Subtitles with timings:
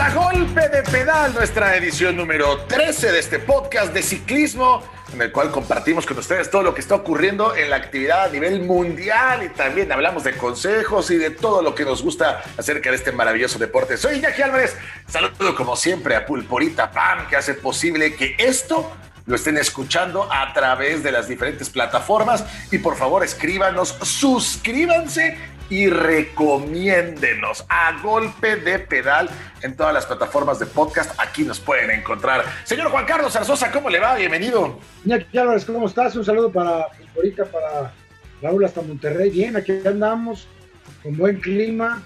[0.00, 4.80] A Golpe de Pedal, nuestra edición número 13 de este podcast de ciclismo,
[5.12, 8.28] en el cual compartimos con ustedes todo lo que está ocurriendo en la actividad a
[8.28, 12.90] nivel mundial y también hablamos de consejos y de todo lo que nos gusta acerca
[12.90, 13.96] de este maravilloso deporte.
[13.96, 14.76] Soy Iñaki Álvarez,
[15.08, 18.92] saludo como siempre a Pulporita Pam, que hace posible que esto
[19.26, 25.88] lo estén escuchando a través de las diferentes plataformas y por favor escríbanos, suscríbanse y
[25.88, 29.28] recomiéndenos a golpe de pedal
[29.62, 31.18] en todas las plataformas de podcast.
[31.18, 32.44] Aquí nos pueden encontrar.
[32.64, 34.16] Señor Juan Carlos Arzosa, ¿cómo le va?
[34.16, 34.78] Bienvenido.
[35.04, 36.16] Iñaki Álvarez, ¿cómo estás?
[36.16, 37.92] Un saludo para ahorita para
[38.42, 39.30] Raúl hasta Monterrey.
[39.30, 40.46] Bien, aquí andamos
[41.02, 42.02] con buen clima.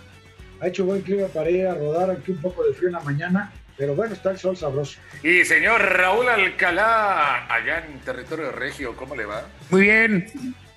[0.60, 3.00] Ha hecho buen clima para ir a rodar aquí un poco de frío en la
[3.00, 3.52] mañana.
[3.76, 5.00] Pero bueno, está el sol sabroso.
[5.22, 9.44] Y señor Raúl Alcalá, allá en territorio regio, ¿cómo le va?
[9.70, 10.26] Muy bien,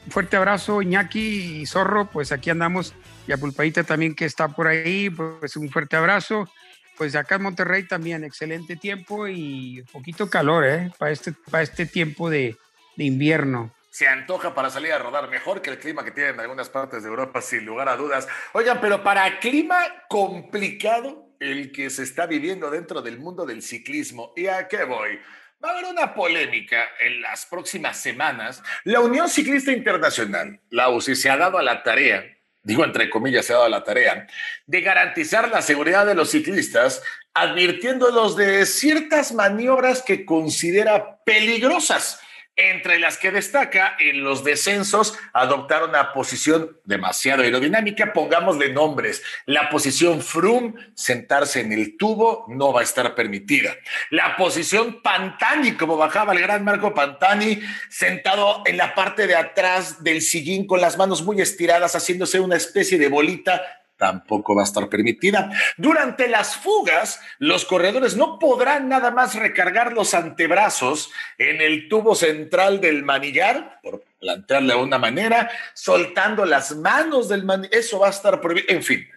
[0.10, 2.94] fuerte abrazo, Iñaki y Zorro, pues aquí andamos.
[3.28, 6.50] Y a Pulpadita también que está por ahí, pues un fuerte abrazo.
[6.98, 10.92] Pues acá en Monterrey también, excelente tiempo y poquito calor, ¿eh?
[10.98, 12.58] Para este, para este tiempo de,
[12.96, 16.68] de invierno se antoja para salir a rodar mejor que el clima que tienen algunas
[16.68, 18.28] partes de Europa, sin lugar a dudas.
[18.52, 19.78] Oigan, pero para clima
[20.10, 24.34] complicado, el que se está viviendo dentro del mundo del ciclismo.
[24.36, 25.18] ¿Y a qué voy?
[25.66, 28.62] Va a haber una polémica en las próximas semanas.
[28.84, 32.24] La Unión Ciclista Internacional, la UCI, se ha dado a la tarea,
[32.62, 34.28] digo entre comillas, se ha dado a la tarea,
[34.68, 37.02] de garantizar la seguridad de los ciclistas,
[37.34, 42.20] advirtiéndolos de ciertas maniobras que considera peligrosas
[42.56, 49.22] entre las que destaca en los descensos adoptar una posición demasiado aerodinámica, pongámosle nombres.
[49.46, 53.76] La posición Frum, sentarse en el tubo, no va a estar permitida.
[54.10, 60.04] La posición Pantani, como bajaba el gran Marco Pantani, sentado en la parte de atrás
[60.04, 64.66] del sillín con las manos muy estiradas, haciéndose una especie de bolita, tampoco va a
[64.66, 65.52] estar permitida.
[65.78, 72.16] Durante las fugas, los corredores no podrán nada más recargar los antebrazos en el tubo
[72.16, 77.76] central del manillar, por plantearle de una manera, soltando las manos del manillar.
[77.76, 78.68] Eso va a estar prohibido.
[78.70, 79.08] En fin,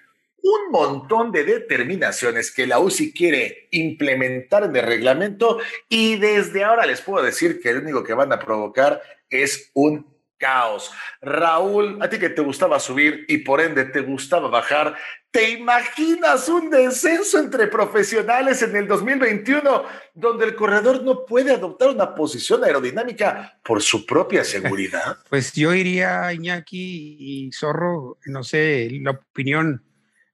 [0.42, 5.58] un montón de determinaciones que la UCI quiere implementar en el reglamento
[5.88, 10.17] y desde ahora les puedo decir que lo único que van a provocar es un
[10.38, 10.91] caos.
[11.21, 14.94] Raúl, a ti que te gustaba subir y por ende te gustaba bajar,
[15.31, 19.84] ¿te imaginas un descenso entre profesionales en el 2021
[20.15, 25.19] donde el corredor no puede adoptar una posición aerodinámica por su propia seguridad?
[25.28, 29.84] Pues yo iría, Iñaki y Zorro, no sé, la opinión,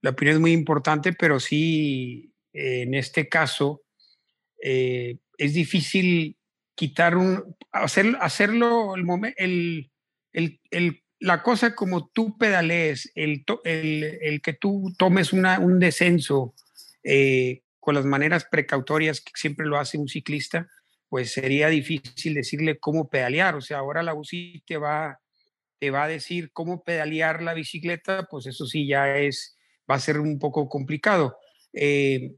[0.01, 3.83] la opinión es muy importante, pero sí, en este caso,
[4.63, 6.37] eh, es difícil
[6.75, 9.05] quitar un, hacer, hacerlo el,
[9.37, 9.91] el,
[11.21, 16.55] la cosa como tú pedalees, el, el, que tú tomes una, un descenso
[17.03, 20.69] eh, con las maneras precautorias que siempre lo hace un ciclista,
[21.09, 23.55] pues sería difícil decirle cómo pedalear.
[23.55, 25.21] O sea, ahora la UCI te va,
[25.79, 29.57] te va a decir cómo pedalear la bicicleta, pues eso sí ya es,
[29.91, 31.39] va a ser un poco complicado.
[31.73, 32.33] Eh,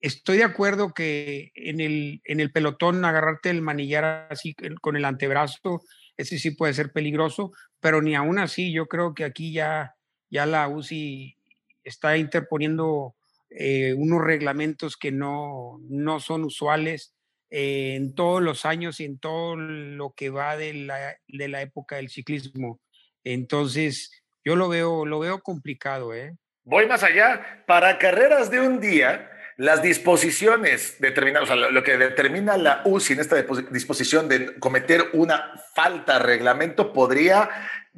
[0.00, 5.04] estoy de acuerdo que en el, en el pelotón agarrarte el manillar así con el
[5.04, 5.82] antebrazo
[6.18, 9.94] ese sí puede ser peligroso, pero ni aún así yo creo que aquí ya,
[10.28, 11.36] ya la UCI
[11.84, 13.14] está interponiendo
[13.50, 17.14] eh, unos reglamentos que no, no son usuales
[17.50, 21.62] eh, en todos los años y en todo lo que va de la, de la
[21.62, 22.80] época del ciclismo.
[23.24, 24.10] Entonces,
[24.44, 26.12] yo lo veo, lo veo complicado.
[26.14, 26.36] ¿eh?
[26.64, 27.64] Voy más allá.
[27.66, 33.14] Para carreras de un día, las disposiciones determinadas, o sea, lo que determina la UCI
[33.14, 37.50] en esta disposición de cometer una falta reglamento podría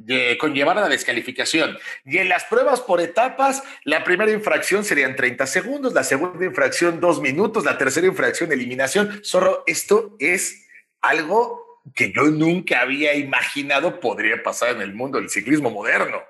[0.07, 1.77] eh, conllevar a la descalificación.
[2.03, 6.43] Y en las pruebas por etapas, la primera infracción sería en 30 segundos, la segunda
[6.43, 9.21] infracción dos minutos, la tercera infracción eliminación.
[9.23, 10.67] Zorro, esto es
[10.99, 16.23] algo que yo nunca había imaginado podría pasar en el mundo del ciclismo moderno.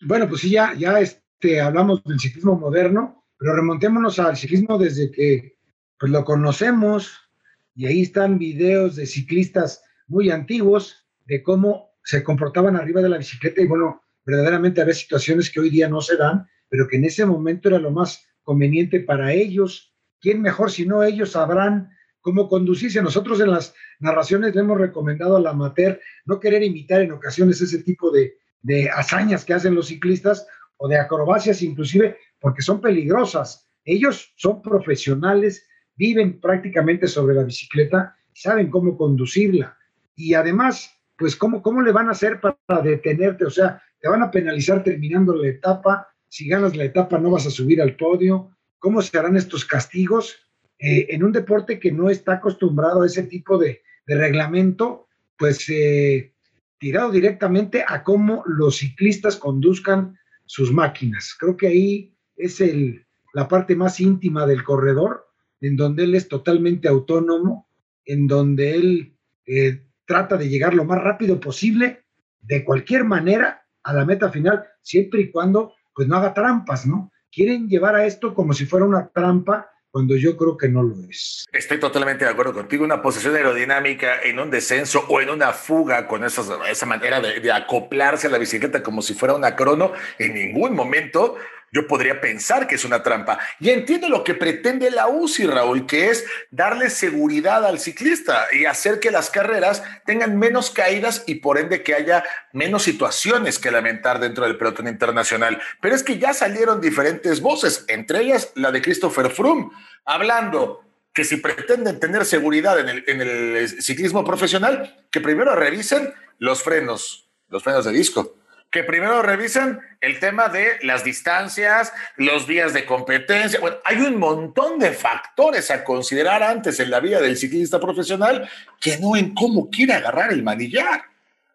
[0.00, 5.10] Bueno, pues sí, ya, ya este, hablamos del ciclismo moderno pero remontémonos al ciclismo desde
[5.10, 5.58] que
[5.98, 7.28] pues, lo conocemos
[7.74, 13.18] y ahí están videos de ciclistas muy antiguos de cómo se comportaban arriba de la
[13.18, 17.04] bicicleta y bueno, verdaderamente había situaciones que hoy día no se dan, pero que en
[17.04, 19.94] ese momento era lo más conveniente para ellos.
[20.22, 21.90] ¿Quién mejor si no ellos sabrán
[22.22, 23.02] cómo conducirse?
[23.02, 27.82] Nosotros en las narraciones le hemos recomendado al amateur no querer imitar en ocasiones ese
[27.82, 33.68] tipo de, de hazañas que hacen los ciclistas o de acrobacias inclusive, porque son peligrosas.
[33.84, 35.66] Ellos son profesionales,
[35.96, 39.76] viven prácticamente sobre la bicicleta, saben cómo conducirla.
[40.16, 43.44] Y además, pues, ¿cómo, ¿cómo le van a hacer para detenerte?
[43.44, 46.08] O sea, te van a penalizar terminando la etapa.
[46.28, 48.50] Si ganas la etapa, no vas a subir al podio.
[48.78, 50.36] cómo se harán estos castigos
[50.78, 56.34] eh, en un deporte que no está acostumbrado a ese tipo de, reglamento, pues eh,
[56.78, 61.34] tirado directamente a cómo los ciclistas conduzcan sus máquinas.
[61.38, 65.26] Creo que ahí es el, la parte más íntima del corredor,
[65.60, 67.68] en donde él es totalmente autónomo,
[68.04, 72.04] en donde él eh, trata de llegar lo más rápido posible,
[72.40, 77.12] de cualquier manera, a la meta final, siempre y cuando pues no haga trampas, ¿no?
[77.30, 80.96] Quieren llevar a esto como si fuera una trampa cuando yo creo que no lo
[81.08, 81.46] es.
[81.52, 82.84] Estoy totalmente de acuerdo contigo.
[82.84, 87.52] Una posición aerodinámica en un descenso o en una fuga con esa manera de, de,
[87.52, 91.36] acoplarse a la bicicleta como si fuera una crono, en ningún momento
[91.74, 93.40] yo podría pensar que es una trampa.
[93.58, 98.64] Y entiendo lo que pretende la UCI, Raúl, que es darle seguridad al ciclista y
[98.64, 102.22] hacer que las carreras tengan menos caídas y por ende que haya
[102.52, 105.60] menos situaciones que lamentar dentro del pelotón internacional.
[105.80, 109.70] Pero es que ya salieron diferentes voces, entre ellas la de Christopher Froome,
[110.04, 116.14] hablando que si pretenden tener seguridad en el, en el ciclismo profesional, que primero revisen
[116.38, 118.36] los frenos, los frenos de disco
[118.74, 123.60] que primero revisen el tema de las distancias, los días de competencia.
[123.60, 128.50] Bueno, hay un montón de factores a considerar antes en la vida del ciclista profesional
[128.80, 131.02] que no en cómo quiere agarrar el manillar.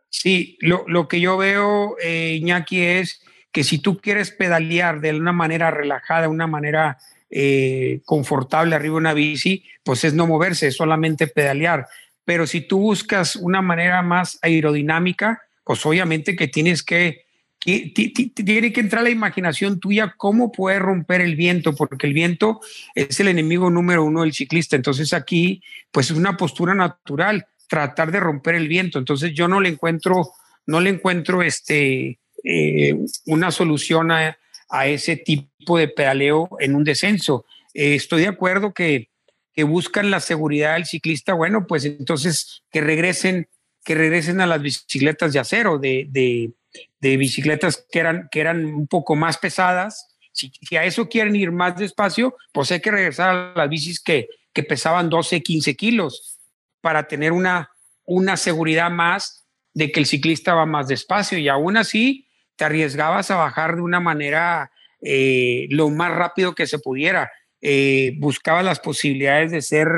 [0.09, 3.21] Sí, lo, que yo veo, eh, Iñaki, es
[3.51, 6.99] que si tú quieres pedalear de una manera relajada, una manera
[7.29, 11.85] eh, confortable arriba de una bici, pues es no moverse, es solamente pedalear.
[12.23, 17.27] Pero si tú buscas una manera más aerodinámica, pues obviamente que tienes que,
[17.63, 22.59] tiene que entrar la imaginación tuya cómo puedes romper el viento, porque el viento
[22.95, 24.75] es el enemigo número uno del ciclista.
[24.75, 25.61] Entonces aquí,
[25.91, 28.97] pues es una postura natural, tratar de romper el viento.
[28.97, 30.31] Entonces yo no le encuentro,
[30.65, 32.95] no le encuentro este, eh,
[33.27, 34.39] una solución a,
[34.85, 37.45] ese tipo de pedaleo en un descenso.
[37.75, 39.09] Eh, estoy de acuerdo que,
[39.53, 43.47] que buscan la seguridad del ciclista, bueno, pues entonces que regresen
[43.89, 48.85] que regresen a las bicicletas de acero, de, de, bicicletas que eran, que eran un
[48.85, 50.15] poco más pesadas.
[50.31, 54.27] Si, a eso quieren ir más despacio, pues hay que regresar a las bicis que,
[54.53, 56.37] que pesaban 12, 15 kilos
[56.81, 57.71] para tener una,
[58.05, 62.27] una seguridad más de que el ciclista va más despacio y aún así
[62.57, 64.71] te arriesgabas a bajar de una manera
[65.01, 67.31] eh, lo más rápido que se pudiera.
[67.61, 69.89] Eh, buscaba las posibilidades de ser,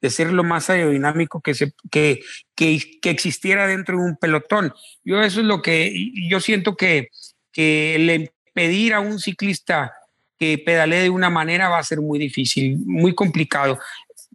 [0.00, 1.52] de ser lo más aerodinámico que,
[1.90, 2.20] que,
[2.54, 4.72] que, existiera dentro de un pelotón.
[5.04, 5.92] Yo eso es lo que
[6.28, 7.08] yo siento que,
[7.52, 9.92] que le pedir a un ciclista
[10.38, 13.78] que pedalee de una manera va a ser muy difícil, muy complicado.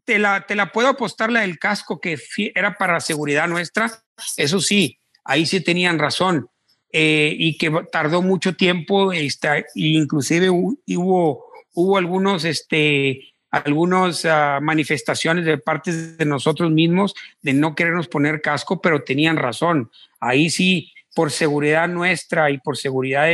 [0.05, 2.17] Te la, te la puedo apostar la del casco que
[2.53, 3.91] era para seguridad nuestra,
[4.37, 6.47] eso sí, ahí sí tenían razón.
[6.91, 11.48] Eh, y que tardó mucho tiempo, está, inclusive hubo
[11.79, 18.41] hubo algunos, este, algunas ah, manifestaciones de parte de nosotros mismos de no querernos poner
[18.41, 19.89] casco, pero tenían razón.
[20.19, 23.27] Ahí sí, por seguridad nuestra y por seguridad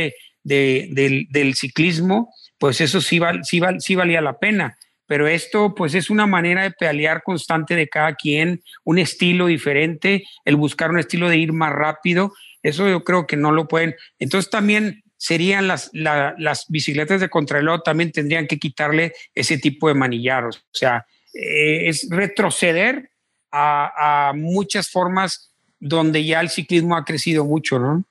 [0.44, 4.76] de, del, ciclismo, pues eso sí, sí, sí valía la pena.
[5.08, 10.24] Pero esto, pues es una manera de pedalear constante de cada quien, un estilo diferente,
[10.44, 12.32] el buscar un estilo de ir más rápido.
[12.62, 13.94] Eso yo creo que no lo pueden.
[14.18, 19.94] Entonces también serían las, las bicicletas de contrarreloj, también tendrían que quitarle ese tipo de
[19.94, 20.58] manillaros.
[20.58, 23.10] O sea, eh, es retroceder
[23.50, 28.04] a, a muchas formas donde ya el ciclismo ha crecido mucho, ¿no?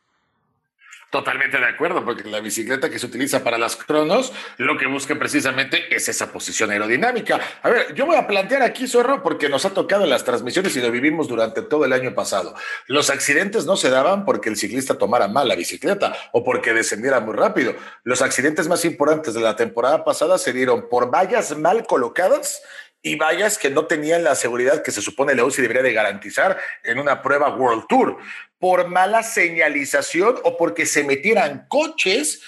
[1.15, 5.17] Totalmente de acuerdo, porque la bicicleta que se utiliza para las cronos lo que busca
[5.17, 7.39] precisamente es esa posición aerodinámica.
[7.63, 10.75] A ver, yo voy a plantear aquí, Zorro, porque nos ha tocado en las transmisiones
[10.75, 12.53] y lo vivimos durante todo el año pasado.
[12.87, 17.21] Los accidentes no se daban porque el ciclista tomara mal la bicicleta o porque descendiera
[17.21, 17.73] muy rápido.
[18.03, 22.61] Los accidentes más importantes de la temporada pasada se dieron por vallas mal colocadas
[23.05, 26.57] y vallas que no tenían la seguridad que se supone la UCI debería de garantizar
[26.83, 28.17] en una prueba World Tour,
[28.57, 32.41] por mala señalización o porque se metieran coches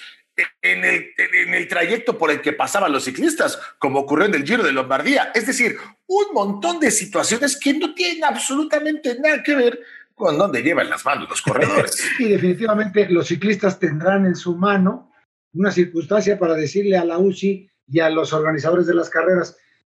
[0.60, 4.44] en el, en el, trayecto por el que pasaban los ciclistas, como ocurrió en el
[4.44, 5.30] Giro de Lombardía.
[5.32, 5.76] Es decir,
[6.08, 9.80] un montón de situaciones que no tienen absolutamente nada que ver
[10.16, 12.04] con dónde llevan las manos los corredores.
[12.18, 15.12] y definitivamente los ciclistas tendrán en su mano
[15.52, 19.56] una circunstancia para decirle a la UCI y a los organizadores de las carreras,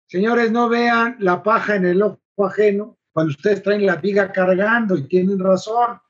[0.08, 4.96] Señores, no vean la paja en el ojo ajeno cuando ustedes traen la viga cargando
[4.96, 6.00] y tienen razón.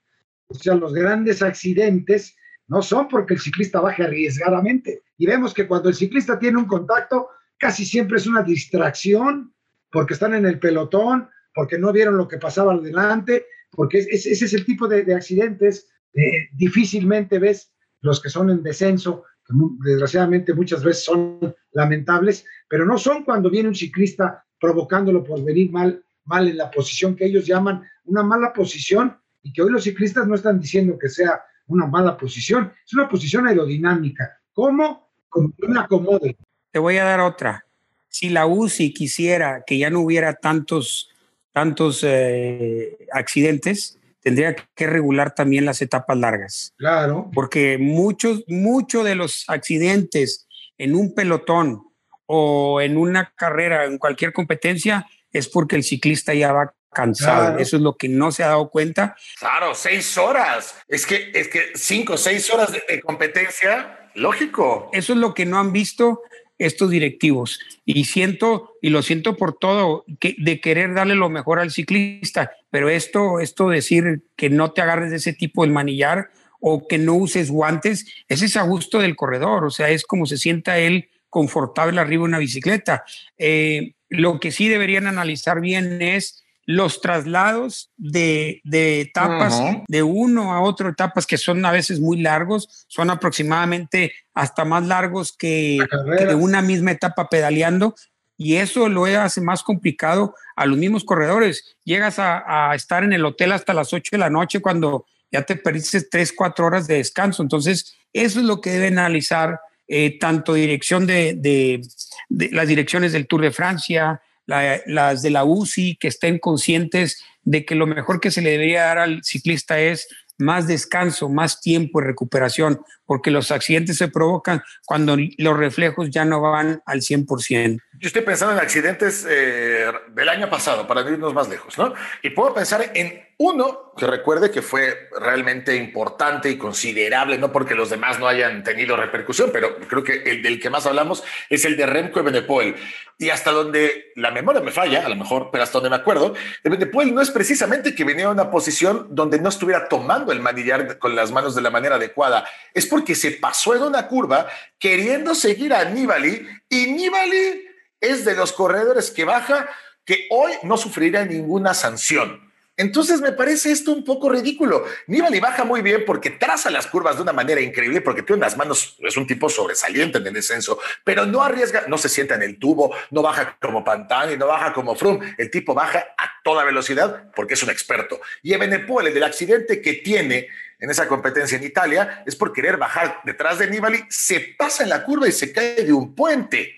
[0.47, 2.37] O sea, los grandes accidentes
[2.69, 5.03] no son porque el ciclista baje arriesgadamente.
[5.17, 7.29] Y vemos que cuando el ciclista tiene un contacto,
[7.59, 9.53] casi siempre es una distracción,
[9.91, 14.53] porque están en el pelotón, porque no vieron lo que pasaba adelante, porque ese es
[14.55, 15.89] el tipo de, accidentes.
[16.15, 22.99] Eh, difícilmente ves los que son en descenso, desgraciadamente muchas veces son lamentables, pero no
[22.99, 27.47] son cuando viene un ciclista provocándolo por venir mal, mal en la posición que ellos
[27.47, 31.87] llaman una mala posición y que hoy los ciclistas no están diciendo que sea una
[31.87, 34.41] mala posición, es una posición aerodinámica.
[34.53, 35.09] ¿Cómo?
[35.29, 36.37] Como un acomode.
[36.71, 37.65] Te voy a dar otra.
[38.09, 41.11] Si la UCI quisiera que ya no hubiera tantos,
[41.53, 43.98] tantos eh, accidentes,
[44.29, 46.75] tendría que regular también las etapas largas.
[46.77, 47.31] Claro.
[47.33, 51.83] Porque muchos, muchos de los accidentes en un pelotón
[52.27, 57.59] o en una carrera, en cualquier competencia, es porque el ciclista ya va cansado.
[57.59, 59.17] Eso es lo que no se ha dado cuenta.
[59.39, 60.75] Claro, seis horas.
[60.89, 64.91] Es que, es que cinco, seis horas de competencia, lógico.
[64.93, 66.21] Eso es lo que no han visto
[66.59, 67.61] estos directivos.
[67.87, 72.51] Y siento, y lo siento por todo, que, de querer darle lo mejor al ciclista,
[72.71, 76.99] pero esto, esto decir que no te agarres de ese tipo de manillar o que
[76.99, 80.79] no uses guantes, ese es a gusto del corredor, o sea, es como se sienta
[80.79, 83.05] él confortable arriba de una bicicleta.
[83.37, 89.59] Eh, lo que sí deberían analizar bien es los traslados de, etapas
[89.89, 94.87] de uno a otro, etapas que son a veces muy largos, son aproximadamente hasta más
[94.87, 95.79] largos que,
[96.19, 97.95] de una misma etapa pedaleando,
[98.41, 101.77] y eso lo hace más complicado a los mismos corredores.
[101.85, 105.57] Llegas a, estar en el hotel hasta las 8 de la noche cuando ya te
[105.57, 107.43] perdiste 3, 4 horas de descanso.
[107.43, 111.83] Entonces, eso es lo que debe analizar eh, tanto dirección de,
[112.29, 117.75] las direcciones del Tour de Francia, las de la UCI, que estén conscientes de que
[117.75, 120.07] lo mejor que se le debería dar al ciclista es
[120.39, 126.25] más descanso, más tiempo de recuperación, porque los accidentes se provocan cuando los reflejos ya
[126.25, 127.81] no van al 100%.
[128.01, 131.95] Yo estoy pensando en accidentes eh, del año pasado, para irnos más lejos, ¿no?
[132.23, 137.75] Y puedo pensar en uno que recuerde que fue realmente importante y considerable, no porque
[137.75, 141.65] los demás no hayan tenido repercusión, pero creo que el del que más hablamos es
[141.65, 142.77] el de Remco Evenepoel.
[143.19, 146.35] Y hasta donde la memoria me falla, a lo mejor, pero hasta donde me acuerdo,
[146.63, 150.99] Evenepoel no es precisamente que venía a una posición donde no estuviera tomando el manillar
[150.99, 154.47] con las manos de la manera adecuada, es porque se pasó en una curva
[154.79, 157.68] queriendo seguir a Nibali y Nibali
[158.01, 159.69] es de los corredores que baja
[160.05, 162.49] que hoy no sufrirá ninguna sanción.
[162.79, 164.85] Entonces me parece esto un poco ridículo.
[165.09, 168.57] Nibali baja muy bien porque traza las curvas de una manera increíble, porque tiene unas
[168.57, 172.43] manos, es un tipo sobresaliente en el descenso, pero no arriesga, no se sienta en
[172.43, 175.35] el tubo, no baja como Pantani, no baja como Froome.
[175.37, 178.21] El tipo baja a toda velocidad porque es un experto.
[178.45, 180.47] Y Ebenepol, el del accidente que tiene
[180.79, 184.91] en esa competencia en Italia, es por querer bajar detrás de Nibali, se pasa en
[184.91, 186.78] la curva y se cae de un puente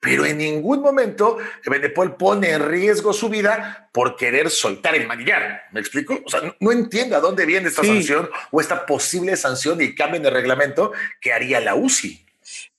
[0.00, 5.64] pero en ningún momento Benepol pone en riesgo su vida por querer soltar el manillar.
[5.72, 6.18] ¿Me explico?
[6.24, 10.20] O sea, no, entiendo a dónde viene esta sanción o esta posible sanción y cambio
[10.20, 12.24] de reglamento que haría la UCI.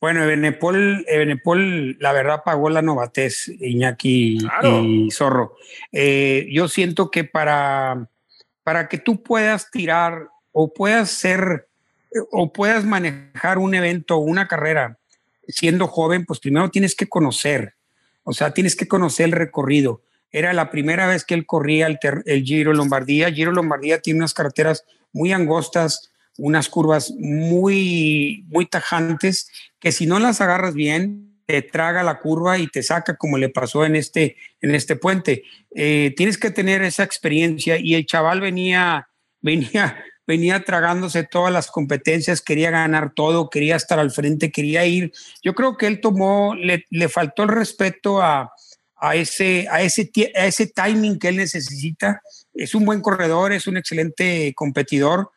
[0.02, 5.56] Bueno, Benepol, la verdad pagó la novatez, Iñaki y Zorro.
[5.92, 8.10] Eh, yo siento que para,
[8.64, 11.68] para que tú puedas tirar o puedas ser
[12.32, 14.98] o puedas manejar un evento, una carrera
[15.48, 17.76] siendo joven, pues primero tienes que conocer,
[18.24, 20.02] o sea, tienes que conocer el recorrido.
[20.32, 23.32] Era la primera vez que él corría el, Giro Lombardía.
[23.32, 30.20] Giro Lombardía tiene unas carreteras muy angostas, unas curvas muy, muy tajantes, que si no
[30.20, 34.38] las agarras bien, te traga la curva y te saca como le pasó en este,
[34.62, 35.44] en este puente.
[35.76, 39.10] Eh, tienes que tener esa experiencia y el chaval venía,
[39.42, 45.12] venía venía tragándose todas las competencias, quería ganar todo, quería estar al frente, quería ir.
[45.44, 48.52] Yo creo que él tomó, le, faltó el respeto a,
[49.14, 52.22] ese, a, ese, a ese timing que él necesita.
[52.54, 55.32] Es un buen corredor, es un excelente competidor,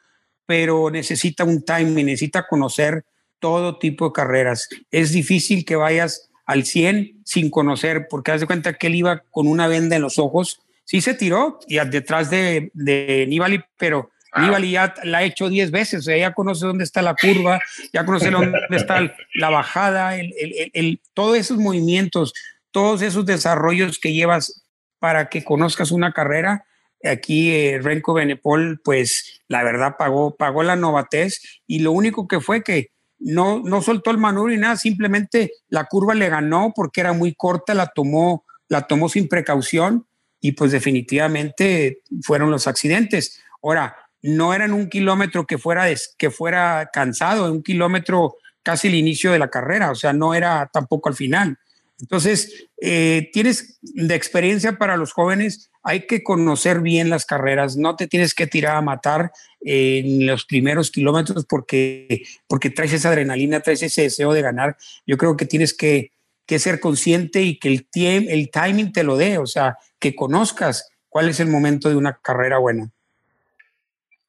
[0.47, 3.05] pero necesita un timing, necesita conocer
[3.39, 4.69] todo tipo de carreras.
[4.91, 9.23] Es difícil que vayas al 100 sin conocer, porque haz de cuenta que él iba
[9.31, 10.61] con una venda en los ojos.
[10.85, 15.71] Sí se tiró y detrás de, de Nibali, pero Nibali ya la ha hecho 10
[15.71, 17.61] veces, o sea, ya conoce dónde está la curva,
[17.93, 22.33] ya conoce dónde está la bajada, el, todos esos movimientos,
[22.71, 24.65] todos esos desarrollos que llevas
[24.99, 26.65] para que conozcas una carrera.
[27.05, 32.41] Aquí eh, Renko Benepol, pues la verdad pagó, pagó la novatez y lo único que
[32.41, 37.01] fue que no, no soltó el manubrio y nada, simplemente la curva le ganó porque
[37.01, 40.07] era muy corta, la tomó, la tomó sin precaución
[40.41, 43.41] y pues definitivamente fueron los accidentes.
[43.63, 49.31] Ahora, no eran un kilómetro que fuera, que fuera cansado, un kilómetro casi el inicio
[49.31, 51.59] de la carrera, o sea, no era tampoco al final.
[52.01, 57.97] Entonces, eh, tienes de experiencia para los jóvenes, hay que conocer bien las carreras, no
[57.97, 63.61] te tienes que tirar a matar en los primeros kilómetros porque, porque traes esa adrenalina,
[63.61, 64.79] traes ese deseo de ganar.
[65.07, 66.13] Yo creo que tienes que,
[66.47, 67.87] que ser consciente y que el,
[68.31, 72.19] el timing te lo dé, o sea, que conozcas cuál es el momento de una
[72.23, 72.91] carrera buena.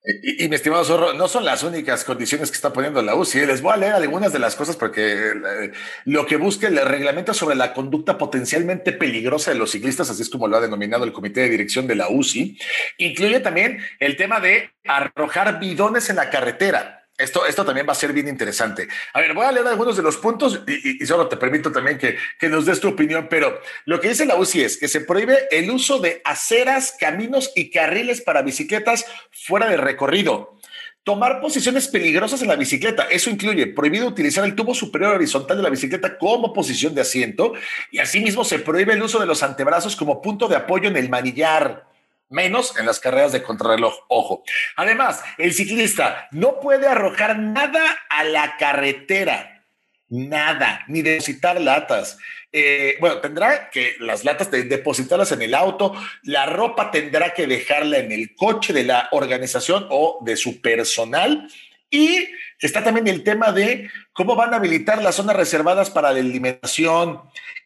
[0.07, 3.47] Y, mi estimado Zorro, no son las únicas condiciones que está poniendo la UCI.
[3.47, 5.71] Les voy a leer algunas de las cosas porque eh,
[6.05, 10.29] lo que busca el reglamento sobre la conducta potencialmente peligrosa de los ciclistas, así es
[10.29, 12.57] como lo ha denominado el comité de dirección de la UCI,
[12.99, 17.04] incluye también el tema de arrojar bidones en la carretera.
[17.17, 18.89] Esto, esto también va a ser bien interesante.
[19.13, 22.17] A ver, voy a leer algunos de los puntos y, solo te permito también que,
[22.37, 25.47] que, nos des tu opinión, pero lo que dice la UCI es que se prohíbe
[25.49, 30.59] el uso de aceras, caminos y carriles para bicicletas fuera de recorrido.
[31.05, 33.03] Tomar posiciones peligrosas en la bicicleta.
[33.03, 37.53] Eso incluye prohibido utilizar el tubo superior horizontal de la bicicleta como posición de asiento
[37.91, 41.09] y asimismo se prohíbe el uso de los antebrazos como punto de apoyo en el
[41.09, 41.94] manillar
[42.29, 44.43] menos en las carreras de contrarreloj, ojo.
[44.75, 49.65] Además, el ciclista no puede arrojar nada a la carretera,
[50.09, 52.17] nada, ni depositar latas.
[52.51, 57.97] Eh, bueno, tendrá que las latas depositarlas en el auto, la ropa tendrá que dejarla
[57.97, 61.49] en el coche de la organización o de su personal.
[61.89, 62.29] Y
[62.59, 67.21] está también el tema de cómo van a habilitar las zonas reservadas para la eliminación,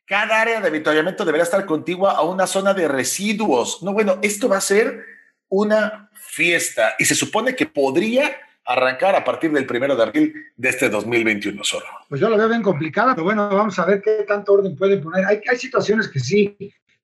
[0.09, 3.83] cada área de avituallamiento deberá estar contigua a una zona de residuos.
[3.83, 5.05] No, bueno, esto va a ser
[5.49, 8.35] una fiesta y se supone que podría
[8.65, 11.85] arrancar a partir del primero de abril de este 2021 solo.
[12.09, 14.99] Pues yo lo veo bien complicada, pero bueno, vamos a ver qué tanto orden pueden
[14.99, 15.25] poner.
[15.25, 16.57] Hay, hay situaciones que sí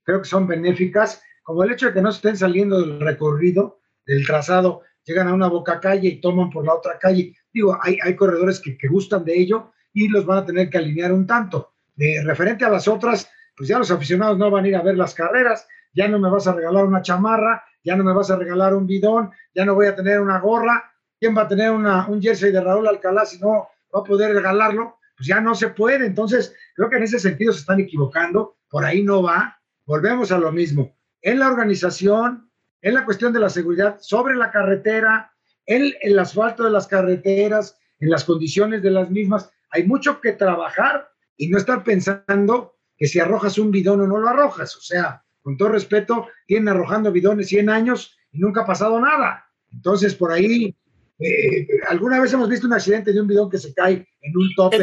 [0.04, 4.26] creo que son benéficas, como el hecho de que no estén saliendo del recorrido, del
[4.26, 7.36] trazado, llegan a una boca calle y toman por la otra calle.
[7.54, 11.14] Digo, hay, corredores que, que gustan de ello y los van a tener que alinear
[11.14, 14.76] un tanto de referente a las otras, pues ya los aficionados no van a ir
[14.76, 18.14] a ver las carreras, ya no me vas a regalar una chamarra, ya no me
[18.14, 21.48] vas a regalar un bidón, ya no voy a tener una gorra, ¿quién va a
[21.48, 25.00] tener un jersey de Raúl Alcalá si no va a poder regalarlo?
[25.16, 28.84] Pues ya no se puede, entonces creo que en ese sentido se están equivocando, por
[28.84, 33.50] ahí no va, volvemos a lo mismo, en la organización, en la cuestión de la
[33.50, 35.32] seguridad sobre la carretera,
[35.66, 40.34] en el asfalto de las carreteras, en las condiciones de las mismas, hay mucho que
[40.34, 44.76] trabajar y no estar pensando que si arrojas un bidón o no lo arrojas.
[44.76, 49.46] O sea, con todo respeto, tienen arrojando bidones 100 años y nunca ha pasado nada.
[49.72, 50.76] Entonces, por ahí,
[51.20, 54.56] eh, alguna vez hemos visto un accidente de un bidón que se cae en un
[54.56, 54.78] tope.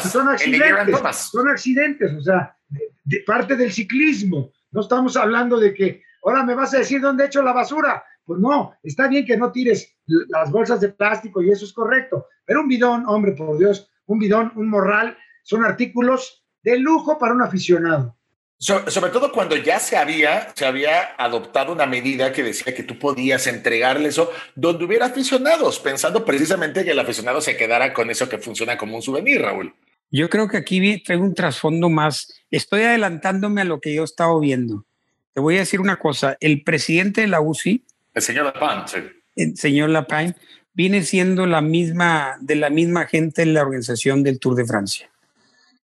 [0.00, 2.56] Son accidentes, son accidentes, o sea,
[3.04, 4.52] de, parte del ciclismo.
[4.70, 8.02] No estamos hablando de que, ahora me vas a decir dónde he hecho la basura.
[8.24, 12.26] Pues no, está bien que no tires las bolsas de plástico y eso es correcto,
[12.44, 17.34] pero un bidón, hombre, por Dios, un bidón, un morral, son artículos de lujo para
[17.34, 18.16] un aficionado.
[18.58, 22.96] sobre todo cuando ya se había, se había adoptado una medida que decía que tú
[22.96, 28.28] podías entregarle eso donde hubiera aficionados, pensando precisamente que el aficionado se quedara con eso
[28.28, 29.74] que funciona como un souvenir, Raúl.
[30.12, 32.32] Yo creo que aquí traigo un trasfondo más.
[32.50, 34.84] Estoy adelantándome a lo que yo he estado viendo.
[35.32, 36.36] Te voy a decir una cosa.
[36.38, 37.82] El presidente de la UCI,
[38.14, 38.98] el señor Lapin, sí.
[39.36, 40.36] el señor Lapin,
[40.74, 45.10] viene siendo la misma, de la misma gente en la organización del Tour de Francia.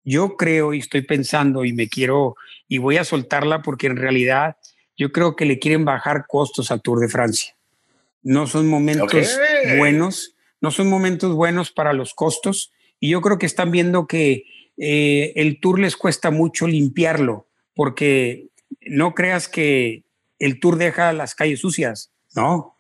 [0.09, 2.35] Yo creo y estoy pensando y me quiero
[2.67, 4.57] y voy a soltarla porque en realidad
[4.97, 7.55] yo creo que le quieren bajar costos al Tour de Francia.
[8.23, 9.39] No son momentos
[9.77, 14.45] buenos, no son momentos buenos para los costos y yo creo que están viendo que
[14.79, 18.47] eh, el Tour les cuesta mucho limpiarlo porque
[18.81, 20.05] no creas que
[20.39, 22.79] el Tour deja las calles sucias, no.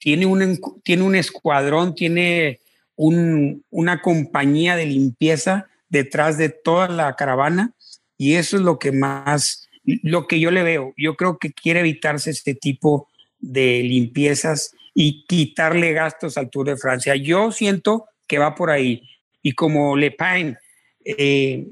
[0.00, 2.58] Tiene un, tiene un escuadrón, tiene
[2.96, 7.74] una compañía de limpieza detrás de toda la caravana
[8.18, 10.94] y eso es lo que más, lo que yo le veo.
[10.96, 16.76] Yo creo que quiere evitarse este tipo de limpiezas y quitarle gastos al Tour de
[16.76, 17.14] Francia.
[17.16, 19.02] Yo siento que va por ahí.
[19.42, 20.58] Y como Le Pen
[21.04, 21.68] eh,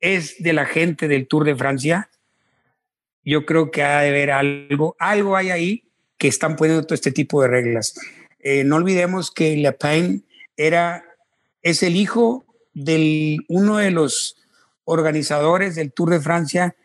[0.00, 2.08] es de la gente del Tour de Francia,
[3.24, 5.84] yo creo que ha de haber algo, algo hay ahí
[6.16, 7.94] que están poniendo todo este tipo de reglas.
[8.38, 10.24] Eh, no olvidemos que Le Pen
[10.56, 11.04] era,
[11.62, 12.46] es el hijo
[12.84, 14.36] de uno de los
[14.84, 16.76] organizadores del Tour de Francia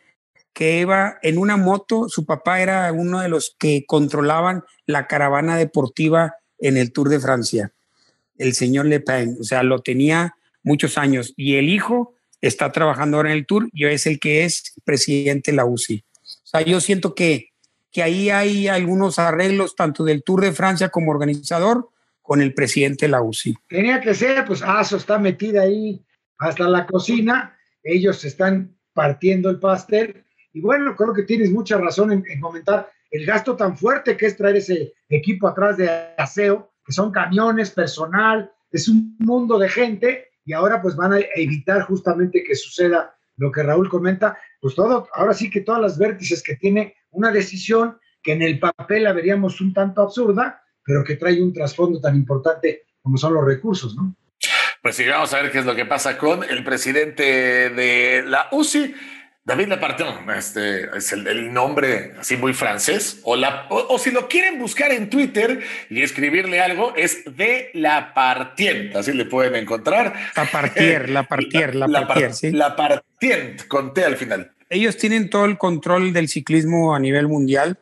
[0.53, 5.57] que iba en una moto, su papá era uno de los que controlaban la caravana
[5.57, 7.71] deportiva en el Tour de Francia,
[8.37, 13.17] el señor Le Pen, o sea, lo tenía muchos años y el hijo está trabajando
[13.17, 16.03] ahora en el Tour y es el que es presidente de la UCI.
[16.23, 17.49] O sea, yo siento que,
[17.91, 21.89] que ahí hay algunos arreglos tanto del Tour de Francia como organizador
[22.23, 23.55] con el presidente de la UCI.
[23.67, 26.03] Tenía que ser, pues ASO está metida ahí
[26.39, 32.11] hasta la cocina, ellos están partiendo el pastel Y bueno, creo que tienes mucha razón
[32.11, 36.71] en, en comentar el gasto tan fuerte que es traer ese equipo atrás de aseo,
[36.85, 41.83] que son camiones, personal, es un mundo de gente y ahora pues van a evitar
[41.83, 46.41] justamente que suceda lo que Raúl comenta, pues todo, ahora sí que todas las vértices
[46.41, 51.15] que tiene una decisión que en el papel la veríamos un tanto absurda, pero que
[51.15, 54.15] trae un trasfondo tan importante como son los recursos, ¿no?
[54.81, 57.23] Pues sí, vamos a ver qué es lo que pasa con el presidente
[57.69, 58.93] de la UCI.
[59.45, 64.57] David Lapartien, este es el, nombre así muy francés, o, la, o, si lo quieren
[64.57, 70.13] buscar en Twitter y escribirle algo, es de la Partient, así le pueden encontrar.
[70.35, 72.51] La Partier, la Partier, la, Partier, sí.
[72.51, 74.51] La Partient, con T al final.
[74.69, 77.77] Ellos tienen todo el control del ciclismo a nivel mundial.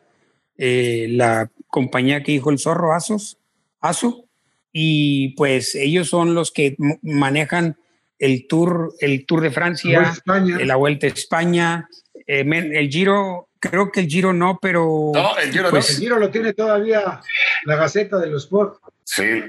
[0.58, 3.38] Eh, la compañía que dijo el zorro, Asos,
[3.80, 4.26] ASO,
[4.72, 7.78] y pues ellos son los que manejan
[8.18, 11.88] el Tour, el Tour de Francia, la Vuelta a España,
[12.26, 15.12] eh, el Giro, creo que el Giro no, pero...
[15.14, 17.20] No, el Giro pues, El Giro lo tiene todavía
[17.64, 18.76] la Gaceta de los Sport.
[19.04, 19.40] Sí,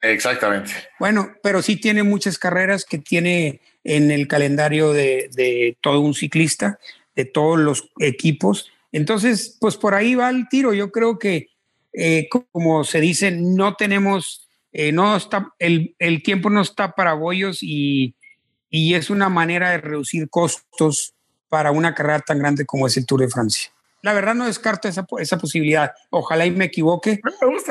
[0.00, 0.72] exactamente.
[0.98, 6.80] Bueno, pero sí tiene muchas carreras que tiene en el calendario de, todo un ciclista,
[7.14, 8.72] de todos los equipos.
[8.96, 10.72] Entonces, pues por ahí va el tiro.
[10.72, 11.48] Yo creo que,
[11.92, 17.12] eh, como se dice, no tenemos eh, no está, el, el, tiempo no está para
[17.12, 18.14] bollos y,
[18.70, 21.14] y, es una manera de reducir costos
[21.48, 23.70] para una carrera tan grande como es el Tour de Francia.
[24.00, 25.92] La verdad no descarto esa, esa posibilidad.
[26.10, 27.20] Ojalá y me equivoque,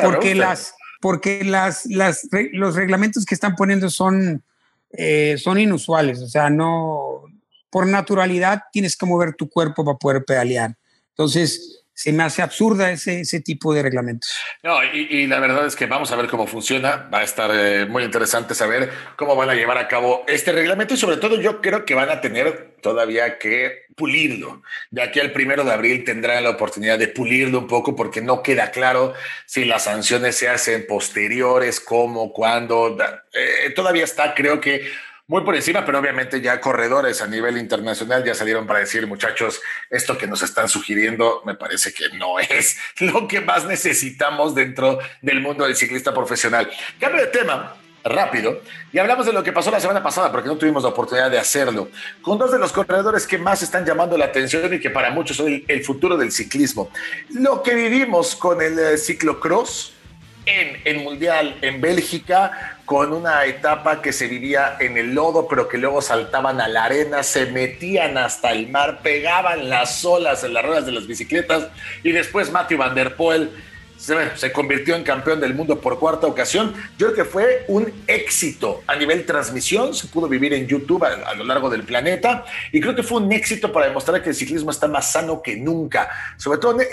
[0.01, 4.43] porque, Las, porque las, las, los reglamentos que están poniendo son,
[4.91, 6.21] eh, son inusuales.
[6.21, 7.23] O sea, no,
[7.71, 10.75] por naturalidad tienes que mover tu cuerpo para poder pedalear.
[11.17, 14.29] Entonces, se me hace absurda ese, ese tipo de reglamentos.
[14.61, 17.09] No, y, la verdad es que vamos a ver cómo funciona.
[17.11, 20.93] Va a estar eh, muy interesante saber cómo van a llevar a cabo este reglamento
[20.93, 24.61] y sobre todo yo creo que van a tener todavía que pulirlo.
[24.91, 28.43] De aquí al primero de abril tendrán la oportunidad de pulirlo un poco porque no
[28.43, 29.13] queda claro
[29.45, 32.97] si las sanciones se hacen posteriores, cómo, cuándo.
[33.33, 34.85] Eh, todavía está, creo que
[35.27, 39.59] muy por encima, pero obviamente ya corredores a nivel internacional ya salieron para decir, muchachos,
[39.89, 44.99] esto que nos están sugiriendo me parece que no es lo que más necesitamos dentro
[45.21, 46.69] del mundo del ciclista profesional.
[46.99, 48.61] Cambio de tema, rápido
[48.93, 51.39] y hablamos de lo que pasó la semana pasada porque no tuvimos la oportunidad de
[51.39, 51.89] hacerlo
[52.21, 55.37] con dos de los corredores que más están llamando la atención y que para muchos
[55.37, 56.91] son el, futuro del ciclismo.
[57.29, 59.93] Lo que vivimos con el eh, ciclocross
[60.45, 65.67] en el Mundial en Bélgica con una etapa que se vivía en el lodo, pero
[65.67, 70.53] que luego saltaban a la arena, se metían hasta el mar, pegaban las olas en
[70.53, 71.67] las ruedas de las bicicletas
[72.03, 73.49] y después Matthew Van Der Poel
[73.97, 76.75] se, convirtió en campeón del mundo por cuarta ocasión.
[76.97, 81.33] Yo creo que fue un éxito a nivel transmisión, se pudo vivir en YouTube a,
[81.33, 84.69] lo largo del planeta y creo que fue un éxito para demostrar que el ciclismo
[84.69, 86.87] está más sano que nunca, sobre todo en,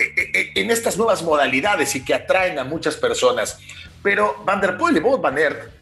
[0.55, 3.59] en estas nuevas modalidades y que atraen a muchas personas.
[4.03, 5.82] Pero Van der Poel y Bob Van Aert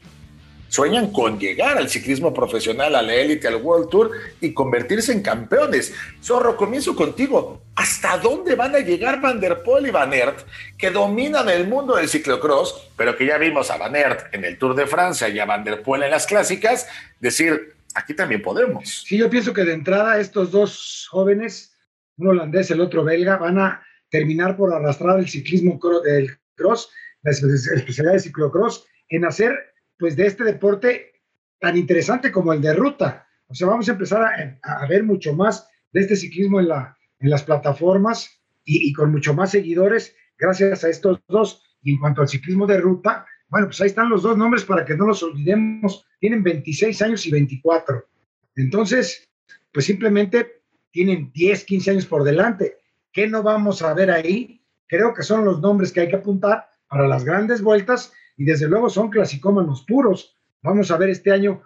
[0.70, 5.20] sueñan con llegar al ciclismo profesional, a la élite, al World Tour y convertirse en
[5.20, 5.92] campeones.
[6.22, 7.62] Zorro, comienzo contigo.
[7.74, 10.46] ¿Hasta dónde van a llegar Van der Poel y Van Aert,
[10.78, 14.58] que dominan el mundo del ciclocross, pero que ya vimos a Van Aert en el
[14.58, 16.86] Tour de Francia y a Van der Poel en las clásicas,
[17.18, 19.04] decir, aquí también podemos?
[19.06, 21.76] Sí, yo pienso que de entrada estos dos jóvenes,
[22.16, 26.90] uno holandés, el otro belga, van a terminar por arrastrar el ciclismo del cross,
[27.22, 29.69] la especialidad de ciclocross, en hacer
[30.00, 31.12] pues de este deporte
[31.60, 33.28] tan interesante como el de ruta.
[33.46, 37.28] O sea, vamos a empezar a, ver mucho más de este ciclismo en, la, en
[37.28, 41.62] las plataformas y, con mucho más seguidores gracias a estos dos.
[41.82, 44.86] Y en cuanto al ciclismo de ruta, bueno, pues ahí están los dos nombres para
[44.86, 46.06] que no los olvidemos.
[46.18, 48.08] Tienen 26 años y 24.
[48.56, 49.28] Entonces,
[49.72, 52.78] pues simplemente tienen 10, 15 años por delante.
[53.12, 54.64] ¿Qué no vamos a ver ahí?
[54.86, 58.68] Creo que son los nombres que hay que apuntar para las grandes vueltas y desde
[58.68, 60.34] luego son clasicómanos puros.
[60.62, 61.60] Vamos a ver este año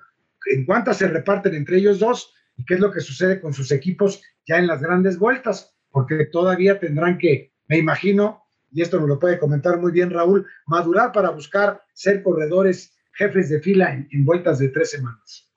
[0.51, 3.71] en cuántas se reparten entre ellos dos y qué es lo que sucede con sus
[3.71, 9.09] equipos ya en las grandes vueltas, porque todavía tendrán que, me imagino, y esto nos
[9.09, 14.25] lo puede comentar muy bien Raúl, madurar para buscar ser corredores jefes de fila en,
[14.25, 15.49] vueltas de tres semanas.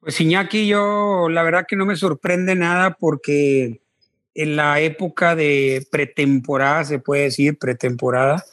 [0.00, 3.80] Pues Iñaki, yo la verdad que no me sorprende nada porque
[4.34, 8.44] en la época de pretemporada, se puede decir pretemporada,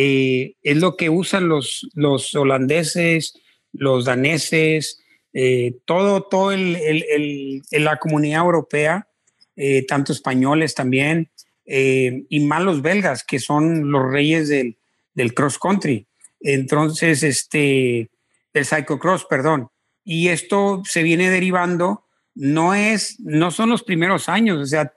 [0.00, 3.34] eh, es lo que usan los, los holandeses,
[3.72, 9.08] los daneses, eh, todo, todo el, el, la comunidad europea,
[9.56, 11.30] eh, tanto españoles también,
[11.70, 14.78] y más los belgas, que son los reyes del,
[15.12, 16.06] del cross country.
[16.40, 18.08] Entonces, este,
[18.54, 19.68] el cyclocross, perdón.
[20.02, 22.04] Y esto se viene derivando
[22.38, 24.92] no es, no son los primeros años, o sea,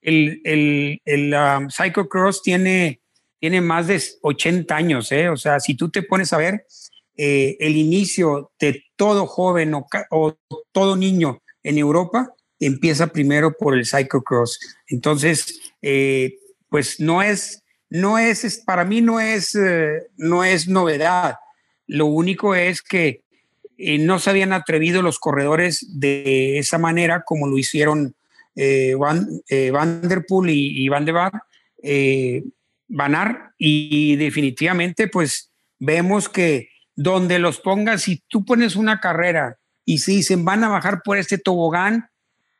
[0.00, 3.00] el, el, el um, cyclocross tiene,
[3.44, 5.28] tiene más de 80 años, ¿eh?
[5.28, 6.64] o sea, si tú te pones a ver
[7.14, 10.38] eh, el inicio de todo joven o,
[10.72, 14.58] todo niño en Europa, empieza primero por el cyclocross.
[14.86, 16.38] Entonces, eh,
[16.70, 19.54] pues no es, no es, para mí no es,
[20.16, 21.34] no es novedad.
[21.86, 23.20] Lo único es que
[23.76, 28.14] no se habían atrevido los corredores de esa manera como lo hicieron
[28.56, 31.42] eh, Van, eh, Der Poel y, Van de Bar,
[32.88, 39.98] Vanar, y definitivamente pues vemos que donde los pongas, si tú pones una carrera y
[39.98, 42.08] se dicen van a bajar por este tobogán,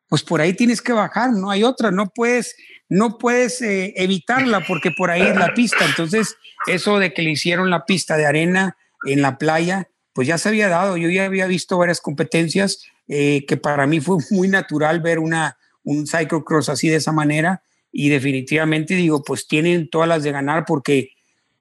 [0.09, 2.57] pues por ahí tienes que bajar, no hay otra, no puedes,
[2.89, 5.85] no puedes eh, evitarla porque por ahí es la pista.
[5.85, 10.39] Entonces, eso de que le hicieron la pista de arena en la playa, pues ya
[10.39, 10.97] se había dado.
[10.97, 15.59] Yo ya había visto varias competencias eh, que para mí fue muy natural ver una,
[15.83, 17.63] un cyclocross así de esa manera
[17.97, 21.11] y definitivamente digo, pues tienen todas las de ganar porque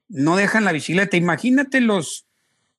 [0.10, 1.16] no dejan la bicicleta.
[1.16, 2.26] Imagínate los,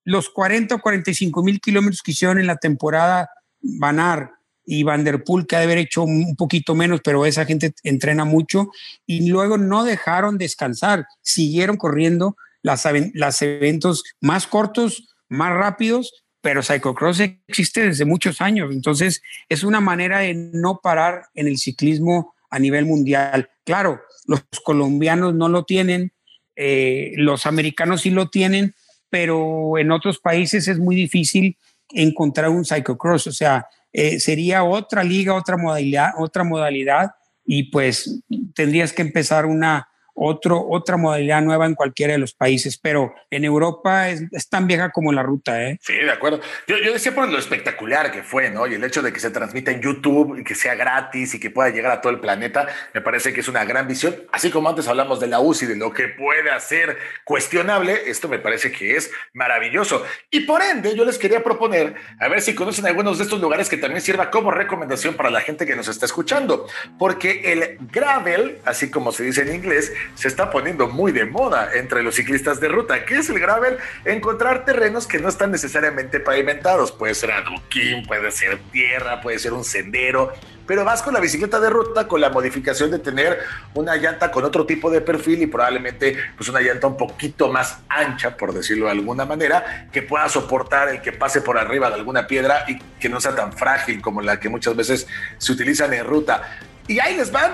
[0.03, 4.33] los 40 o 45 mil kilómetros que hicieron en la temporada Banar
[4.67, 8.71] y Vanderpool, que ha de haber hecho un poquito menos, pero esa gente entrena mucho,
[9.07, 16.63] y luego no dejaron descansar, siguieron corriendo las, las eventos más cortos, más rápidos, pero
[16.63, 22.34] cyclocross existe desde muchos años, entonces es una manera de no parar en el ciclismo
[22.55, 23.51] a nivel mundial.
[23.65, 26.13] Claro, los colombianos no lo tienen,
[26.55, 28.75] eh, los americanos sí lo tienen,
[29.11, 31.59] pero en otros países es muy difícil
[31.91, 37.11] encontrar un cyclocross, o sea, eh, sería otra liga, otra modalidad, otra modalidad,
[37.45, 38.23] y pues
[38.55, 43.45] tendrías que empezar una, otro, otra modalidad nueva en cualquiera de los países, pero en
[43.45, 45.63] Europa es, tan vieja como la ruta.
[45.63, 45.79] ¿eh?
[45.83, 46.41] Sí, de acuerdo.
[46.67, 48.67] Yo, yo, decía por lo espectacular que fue, ¿no?
[48.67, 51.51] Y el hecho de que se transmita en YouTube y que sea gratis y que
[51.51, 54.15] pueda llegar a todo el planeta, me parece que es una gran visión.
[54.33, 58.39] Así como antes hablamos de la UCI, de lo que puede hacer cuestionable, esto me
[58.39, 60.05] parece que es maravilloso.
[60.31, 63.69] Y por ende, yo les quería proponer, a ver si conocen algunos de estos lugares
[63.69, 66.67] que también sirva como recomendación para la gente que nos está escuchando,
[66.99, 71.71] porque el gravel, así como se dice en inglés, se está poniendo muy de moda
[71.75, 73.05] entre los ciclistas de ruta.
[73.05, 73.79] ¿Qué es el gravel?
[74.05, 76.93] Encontrar terrenos que no están necesariamente pavimentados.
[76.93, 80.33] Puede ser adoquín, puede ser tierra, puede ser un sendero,
[80.67, 83.39] pero vas con la bicicleta de ruta con la modificación de tener
[83.75, 87.79] una llanta con otro tipo de perfil y probablemente pues una llanta un poquito más
[87.89, 91.97] ancha, por decirlo de alguna manera, que pueda soportar el que pase por arriba de
[91.97, 95.07] alguna piedra y que no sea tan frágil como la que muchas veces
[95.39, 96.59] se utilizan en ruta.
[96.87, 97.53] Y ahí les van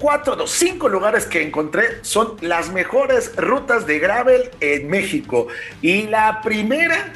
[0.00, 5.46] cuatro, dos, cinco lugares que encontré son las mejores rutas de gravel en México.
[5.82, 7.12] Y la primera,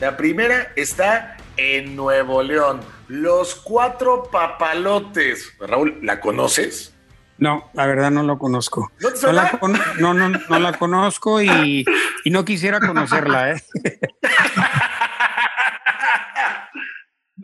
[0.00, 2.80] la primera está en Nuevo León.
[3.08, 5.52] Los cuatro papalotes.
[5.60, 6.94] Raúl, ¿la conoces?
[7.38, 8.90] No, la verdad no lo conozco.
[9.00, 9.58] ¿No, la,
[9.98, 11.84] no, no, no, la conozco y,
[12.24, 13.52] y no quisiera conocerla.
[13.52, 13.62] ¿eh?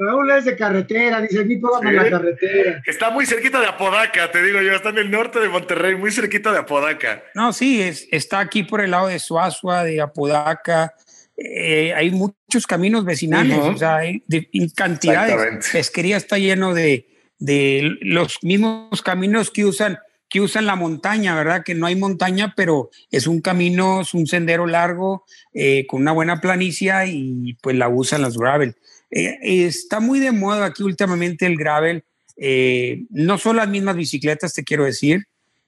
[0.00, 2.82] Raúl es de carretera, dice aquí toda la carretera.
[2.86, 6.10] Está muy cerquita de Apodaca, te digo yo, está en el norte de Monterrey, muy
[6.10, 7.22] cerquita de Apodaca.
[7.34, 10.94] No, sí, es, está aquí por el lado de Suazua, de Apodaca.
[11.36, 15.68] Eh, hay muchos caminos vecinales, o sea, hay de, cantidades.
[15.70, 17.06] Pesquería está lleno de,
[17.38, 19.98] de los mismos caminos que usan
[20.30, 21.64] que usan la montaña, ¿verdad?
[21.64, 26.12] Que no hay montaña, pero es un camino, es un sendero largo, eh, con una
[26.12, 28.76] buena planicia y pues la usan las gravel.
[29.10, 32.04] Eh, está muy de moda aquí últimamente el gravel.
[32.36, 35.26] Eh, no son las mismas bicicletas, te quiero decir,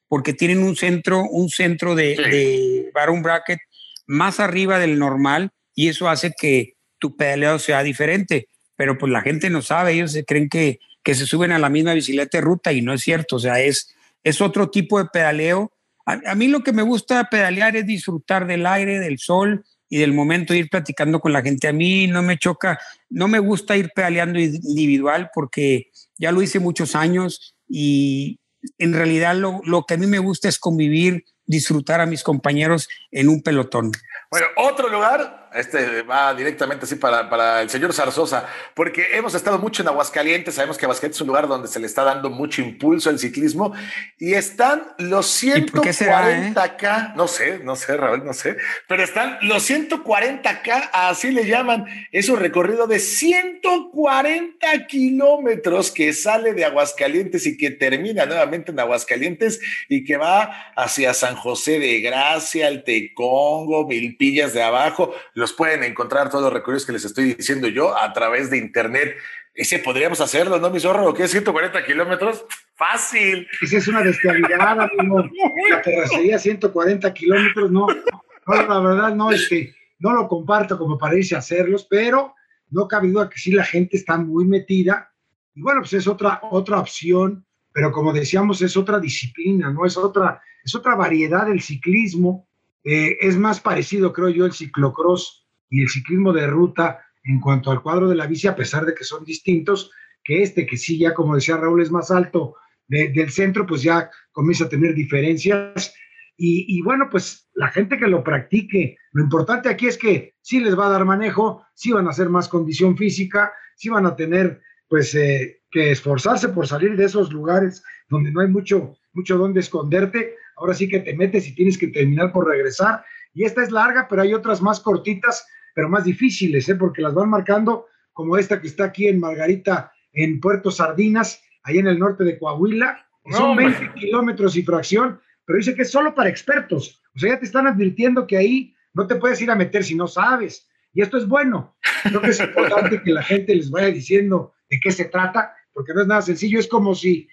[0.08, 3.58] porque tienen un centro, un centro de, de Baron Bracket
[4.06, 8.48] más arriba del normal y eso hace que tu pedaleo sea diferente.
[8.76, 11.68] Pero pues la gente no sabe, ellos se creen que, que se suben a la
[11.68, 13.36] misma bicicleta de ruta y no es cierto.
[13.36, 15.72] O sea, es, es otro tipo de pedaleo.
[16.06, 19.98] A, a mí lo que me gusta pedalear es disfrutar del aire, del sol, y
[19.98, 21.68] del momento de ir platicando con la gente.
[21.68, 26.60] A mí no me choca, no me gusta ir pedaleando individual porque ya lo hice
[26.60, 28.40] muchos años y
[28.78, 32.88] en realidad lo, lo que a mí me gusta es convivir, disfrutar a mis compañeros
[33.10, 33.92] en un pelotón.
[34.30, 39.58] Bueno, otro lugar este va directamente así para, para, el señor Zarzosa, porque hemos estado
[39.58, 42.62] mucho en Aguascalientes, sabemos que Aguascalientes es un lugar donde se le está dando mucho
[42.62, 43.72] impulso al ciclismo
[44.18, 47.12] y están los 140K, eh?
[47.16, 48.56] no sé, no sé, Raúl, no sé,
[48.88, 56.52] pero están los 140K, así le llaman, es un recorrido de 140 kilómetros que sale
[56.54, 62.00] de Aguascalientes y que termina nuevamente en Aguascalientes y que va hacia San José de
[62.00, 67.34] Gracia, el Tecongo, Milpillas de abajo, los pueden encontrar todos los recorridos que les estoy
[67.34, 69.16] diciendo yo a través de internet.
[69.52, 71.12] Ese podríamos hacerlo, ¿no, mi zorro?
[71.12, 71.24] ¿Qué?
[71.24, 72.46] ¿140 kilómetros?
[72.76, 73.48] Fácil.
[73.60, 75.24] Esa es una bestialidad, amigo.
[75.68, 77.88] La terracería 140 kilómetros, no.
[77.88, 82.36] No, la verdad, no, este, no lo comparto como para irse a hacerlos, pero
[82.70, 85.12] no cabe duda que sí la gente está muy metida.
[85.56, 89.84] Y bueno, pues es otra, otra opción, pero como decíamos, es otra disciplina, ¿no?
[89.84, 92.46] Es otra, es otra variedad del ciclismo.
[92.84, 97.70] Eh, es más parecido, creo yo, el ciclocross y el ciclismo de ruta en cuanto
[97.70, 99.90] al cuadro de la bici, a pesar de que son distintos,
[100.24, 102.56] que este, que sí, ya como decía Raúl, es más alto
[102.88, 105.94] del centro, pues ya comienza a tener diferencias.
[106.36, 110.76] Y, bueno, pues la gente que lo practique, lo importante aquí es que sí les
[110.76, 114.60] va a dar manejo, sí van a hacer más condición física, sí van a tener
[114.88, 119.60] pues eh, que esforzarse por salir de esos lugares donde no hay mucho, mucho donde
[119.60, 120.34] esconderte.
[120.62, 123.04] Ahora sí que te metes y tienes que terminar por regresar.
[123.34, 125.44] Y esta es larga, pero hay otras más cortitas
[125.74, 126.74] pero más difíciles, ¿eh?
[126.74, 131.78] porque las van marcando, como esta que está aquí en Margarita, en Puerto Sardinas, ahí
[131.78, 133.06] en el norte de Coahuila.
[133.30, 137.02] Son 20 kilómetros y fracción, pero dice que es solo para expertos.
[137.14, 139.94] O sea, ya te están advirtiendo que ahí no te puedes ir a meter si
[139.94, 140.68] no sabes.
[140.92, 141.76] Y esto es bueno.
[142.02, 145.94] Creo que es importante que la gente les vaya diciendo de qué se trata, porque
[145.94, 146.58] no es nada sencillo.
[146.58, 147.28] Es como si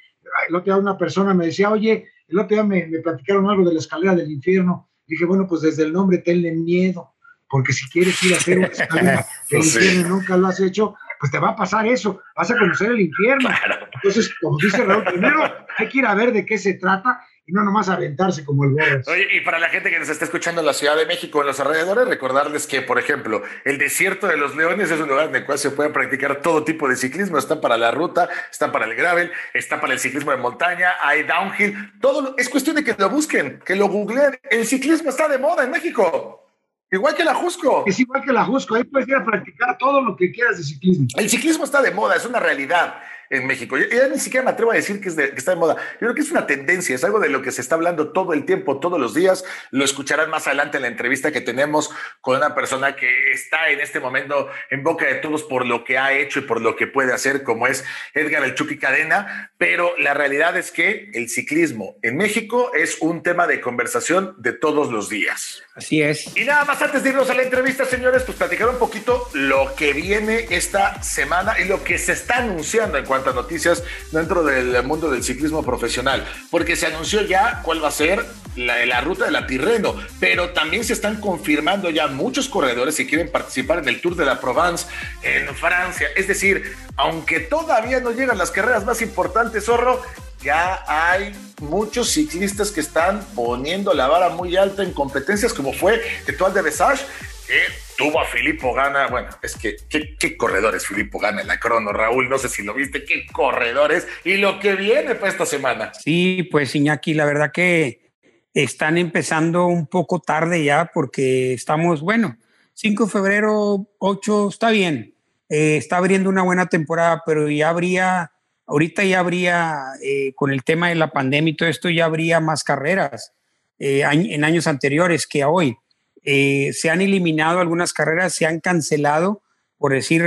[0.47, 3.65] el otro día una persona me decía, oye, el otro día me, me platicaron algo
[3.65, 4.89] de la escalera del infierno.
[5.07, 7.13] dije, bueno, pues desde el nombre tenle miedo
[7.49, 11.31] porque si quieres ir a hacer una escalera del infierno nunca lo has hecho, pues
[11.31, 13.49] te va a pasar eso, vas a conocer el infierno.
[13.95, 15.43] Entonces, como dice Raúl, primero
[15.77, 18.71] hay que ir a ver de qué se trata y no nomás aventarse como el
[18.71, 19.07] Boras.
[19.07, 21.47] Oye, y para la gente que nos está escuchando en la Ciudad de México, en
[21.47, 25.35] los alrededores, recordarles que, por ejemplo, el desierto de los Leones es un lugar en
[25.35, 27.39] el cual se puede practicar todo tipo de ciclismo.
[27.39, 31.23] Está para la ruta, está para el gravel, está para el ciclismo de montaña, hay
[31.23, 31.93] downhill.
[31.99, 34.39] Todo es cuestión de que lo busquen, que lo googleen.
[34.51, 36.45] El ciclismo está de moda en México.
[36.91, 37.83] Igual que la Jusco.
[37.85, 40.63] Es igual que la Jusco, ahí puedes ir a practicar todo lo que quieras de
[40.63, 41.07] ciclismo.
[41.17, 42.95] El ciclismo está de moda, es una realidad
[43.29, 43.77] en México.
[43.77, 45.75] Yo, ya ni siquiera me atrevo a decir que, está de moda.
[45.93, 48.33] Yo creo que es una tendencia, es algo de lo que se está hablando todo
[48.33, 49.43] el tiempo, todos los días.
[49.71, 53.79] Lo escucharán más adelante en la entrevista que tenemos con una persona que está en
[53.79, 56.87] este momento en boca de todos por lo que ha hecho y por lo que
[56.87, 59.51] puede hacer, como es Edgar El Chucky Cadena.
[59.57, 64.53] Pero la realidad es que el ciclismo en México es un tema de conversación de
[64.53, 65.63] todos los días.
[65.75, 66.35] Así es.
[66.35, 69.75] Y nada más antes de irnos a la entrevista, señores, pues platicar un poquito lo
[69.75, 74.43] que viene esta semana y lo que se está anunciando en cuanto a noticias dentro
[74.43, 79.01] del mundo del ciclismo profesional, porque se anunció ya cuál va a ser la, la
[79.01, 83.79] ruta de la Tirreno, pero también se están confirmando ya muchos corredores que quieren participar
[83.79, 84.85] en el Tour de la Provence
[85.23, 86.07] en Francia.
[86.15, 90.01] Es decir, aunque todavía no llegan las carreras más importantes, zorro,
[90.41, 96.01] ya hay muchos ciclistas que están poniendo la vara muy alta en competencias como fue
[96.27, 97.03] Etoile de Besage,
[97.49, 97.63] que
[97.97, 99.07] tuvo a Filippo Gana.
[99.07, 102.29] Bueno, es que qué, corredores Filippo Gana en la crono, Raúl.
[102.29, 105.91] No sé si lo viste, qué corredores y lo que viene para esta semana.
[105.93, 108.11] Sí, pues Iñaki, la verdad que
[108.53, 112.37] están empezando un poco tarde ya porque estamos, bueno,
[112.75, 115.15] 5 de febrero, 8, está bien.
[115.49, 118.31] Eh, está abriendo una buena temporada, pero ya habría
[118.69, 122.39] ahorita ya habría, eh, con el tema de la pandemia y todo esto, ya habría
[122.39, 123.33] más carreras
[123.79, 125.75] eh, en años anteriores que a hoy.
[126.23, 129.41] Eh, se han eliminado algunas carreras, se han cancelado,
[129.77, 130.23] por decir,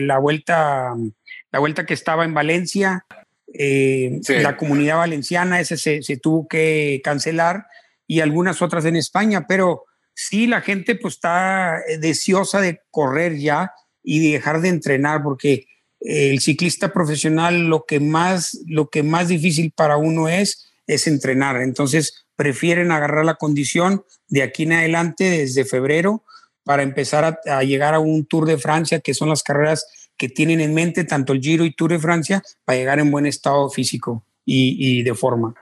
[0.00, 0.94] la, vuelta,
[1.50, 3.04] la vuelta que estaba en Valencia,
[3.54, 7.66] la comunidad valenciana, ese se, se, tuvo que cancelar
[8.06, 13.72] y algunas otras en España, pero sí la gente pues está deseosa de correr ya
[14.02, 15.66] y dejar de entrenar porque
[16.04, 21.60] el ciclista profesional lo que más, lo que más difícil para uno es, es entrenar.
[21.60, 26.24] Entonces prefieren agarrar la condición de aquí en adelante, desde febrero,
[26.64, 30.60] para empezar a, llegar a un Tour de Francia, que son las carreras que tienen
[30.60, 34.24] en mente tanto el Giro y Tour de Francia, para llegar en buen estado físico
[34.44, 35.54] y, de forma.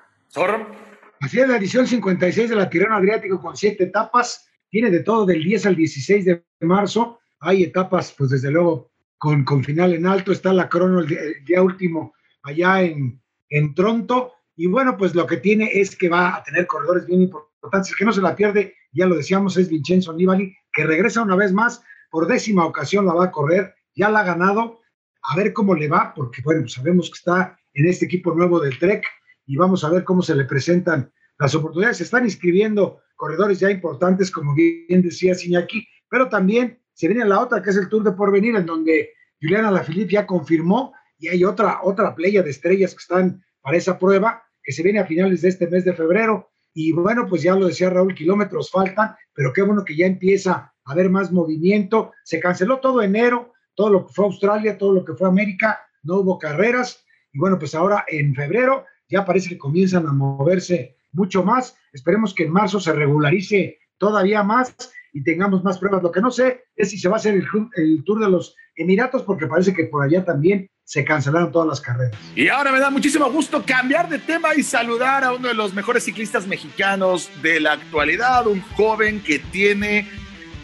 [1.21, 4.49] Así es la edición 56 de la Tirano Adriático con siete etapas.
[4.71, 7.19] Tiene de todo del 10 al 16 de marzo.
[7.41, 11.63] Hay etapas, pues desde luego, con, con final en alto, está la crono el día,
[11.63, 14.33] último allá en, en Tronto.
[14.63, 17.93] Y bueno, pues lo que tiene es que va a tener corredores bien importantes.
[17.93, 21.35] El que no se la pierde, ya lo decíamos, es Vincenzo Nibali, que regresa una
[21.35, 24.81] vez más, por décima ocasión la va a correr, ya la ha ganado,
[25.23, 28.79] a ver cómo le va, porque bueno, sabemos que está en este equipo nuevo del
[28.79, 29.03] Trek
[29.47, 31.97] y vamos a ver cómo se le presentan las oportunidades.
[31.97, 37.41] Se están inscribiendo corredores ya importantes, como bien decía Siñaki, pero también se viene la
[37.41, 41.45] otra, que es el Tour de Porvenir, en donde Juliana Lafilippe ya confirmó y hay
[41.45, 45.43] otra, otra playa de estrellas que están para esa prueba, que se viene a finales
[45.43, 46.51] de este mes de febrero.
[46.73, 50.53] Y bueno, pues ya lo decía Raúl, kilómetros faltan, pero qué bueno que ya empieza
[50.85, 52.13] a haber más movimiento.
[52.25, 56.17] Se canceló todo enero todo lo que fue Australia, todo lo que fue América, no
[56.17, 57.03] hubo carreras.
[57.33, 61.79] Y bueno, pues ahora en febrero ya parece que comienzan a moverse mucho más.
[61.95, 64.77] Esperemos que en marzo se regularice todavía más
[65.15, 66.03] y tengamos más pruebas.
[66.03, 67.47] Lo que no sé es si se va a hacer el,
[67.77, 71.81] el Tour de los Emiratos, porque parece que por allá también se cancelaron todas las
[71.81, 72.19] carreras.
[72.35, 75.73] Y ahora me da muchísimo gusto cambiar de tema y saludar a uno de los
[75.73, 80.09] mejores ciclistas mexicanos de la actualidad, un joven que tiene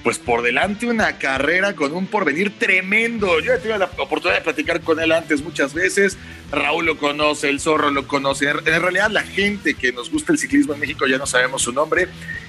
[0.02, 3.38] pues por delante una carrera con un porvenir tremendo.
[3.38, 6.18] Yo he tenido la oportunidad de platicar con él antes muchas veces.
[6.50, 8.48] Raúl lo conoce, el zorro lo conoce.
[8.48, 11.70] En realidad la gente que nos gusta el ciclismo en México ya no sabemos su
[11.70, 12.08] nombre.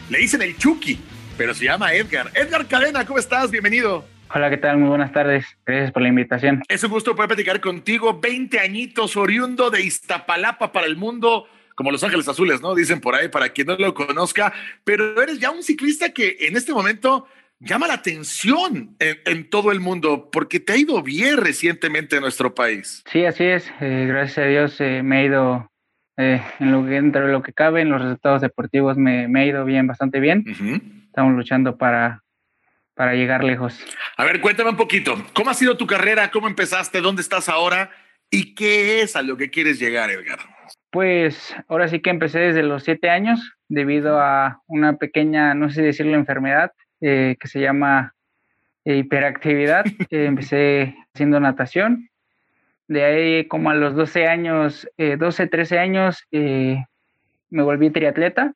[0.09, 0.99] Le dicen el Chucky,
[1.37, 2.31] pero se llama Edgar.
[2.33, 3.51] Edgar Cadena, ¿cómo estás?
[3.51, 4.16] Bienvenido.
[4.33, 4.77] Hola, ¿qué tal?
[4.77, 5.45] Muy buenas tardes.
[5.65, 6.61] Gracias por la invitación.
[6.67, 8.19] Es un gusto poder platicar contigo.
[8.19, 12.75] 20 añitos, oriundo de Iztapalapa para el mundo, como Los Ángeles Azules, ¿no?
[12.75, 14.51] Dicen por ahí, para quien no lo conozca.
[14.83, 17.25] Pero eres ya un ciclista que en este momento
[17.59, 22.53] llama la atención en, todo el mundo, porque te ha ido bien recientemente en nuestro
[22.53, 23.03] país.
[23.09, 23.71] Sí, así es.
[23.79, 25.71] Eh, gracias a Dios eh, me ha ido
[26.17, 29.45] eh, en lo que, entre lo que cabe, en los resultados deportivos me, me ha
[29.45, 30.43] ido bien, bastante bien.
[31.07, 32.23] Estamos luchando para
[32.97, 33.79] para llegar lejos.
[34.17, 36.31] A ver, cuéntame un poquito, ¿cómo ha sido tu carrera?
[36.31, 36.99] ¿Cómo empezaste?
[36.99, 37.91] ¿Dónde estás ahora?
[38.31, 40.39] ¿Y qué es a lo que quieres llegar, Edgar?
[40.89, 45.83] Pues ahora sí que empecé desde los siete años debido a una pequeña, no sé
[45.83, 48.15] decirlo, enfermedad eh, que se llama
[48.83, 49.85] eh, hiperactividad.
[50.09, 52.09] Eh, empecé haciendo natación.
[52.87, 56.87] De ahí como a los 12 años, 12, 13 años, me
[57.49, 58.53] volví triatleta.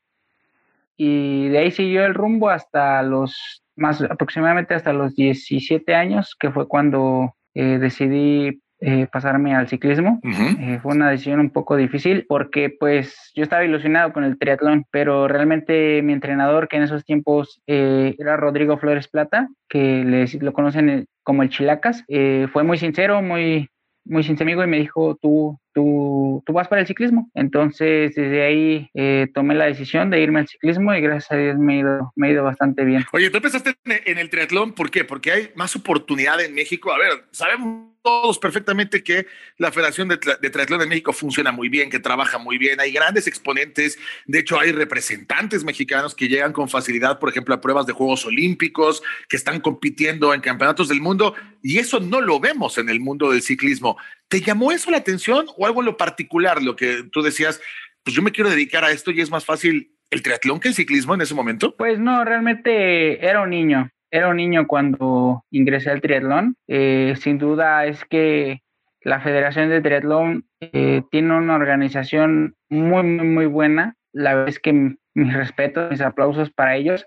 [0.96, 6.52] Y de ahí siguió el rumbo hasta los más aproximadamente hasta los 17 años, que
[6.52, 10.20] fue cuando eh, decidí eh, pasarme al ciclismo.
[10.24, 14.86] Eh, fue una decisión un poco difícil porque pues yo estaba ilusionado con el triatlón,
[14.92, 20.54] pero realmente mi entrenador, que en esos tiempos era Rodrigo Flores Plata, que les, lo
[20.54, 22.06] conocen como el Chilacas,
[22.54, 23.70] fue muy sincero, muy,
[24.06, 27.30] muy sincero amigo y me dijo, tú, tú, tú vas para el ciclismo.
[27.34, 31.58] Entonces, desde ahí eh, tomé la decisión de irme al ciclismo y gracias a Dios
[31.58, 33.06] me he ido, me he ido bastante bien.
[33.14, 35.04] Oye, tú empezaste en el triatlón, ¿por qué?
[35.04, 36.92] Porque hay más oportunidad en México.
[36.92, 41.90] A ver, sabemos todos perfectamente que la Federación de, Triatlón de México funciona muy bien,
[41.90, 42.80] que trabaja muy bien.
[42.80, 43.98] Hay grandes exponentes.
[44.26, 48.26] De hecho, hay representantes mexicanos que llegan con facilidad, por ejemplo, a pruebas de Juegos
[48.26, 51.36] Olímpicos, que están compitiendo en campeonatos del mundo.
[51.62, 53.98] Y eso no lo vemos en el mundo del ciclismo.
[54.32, 57.62] ¿Te llamó eso la atención o algo en lo particular, lo que tú decías?
[58.04, 60.74] Pues yo me quiero dedicar a esto y es más fácil el triatlón que el
[60.74, 61.76] ciclismo en ese momento?
[61.78, 66.56] Pues no, realmente era un niño era un niño cuando ingresé al triatlón.
[66.68, 68.62] Eh, sin duda es que
[69.02, 73.96] la Federación de Triatlón eh, tiene una organización muy, muy, muy buena.
[74.14, 74.74] La verdad es que
[75.14, 77.04] mis respetos, mis aplausos para ellos,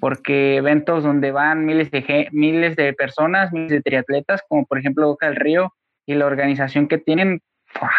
[0.00, 5.06] porque eventos donde van miles de, miles de personas, miles de triatletas, como por ejemplo
[5.06, 5.72] Boca del Río,
[6.06, 7.42] y la organización que tienen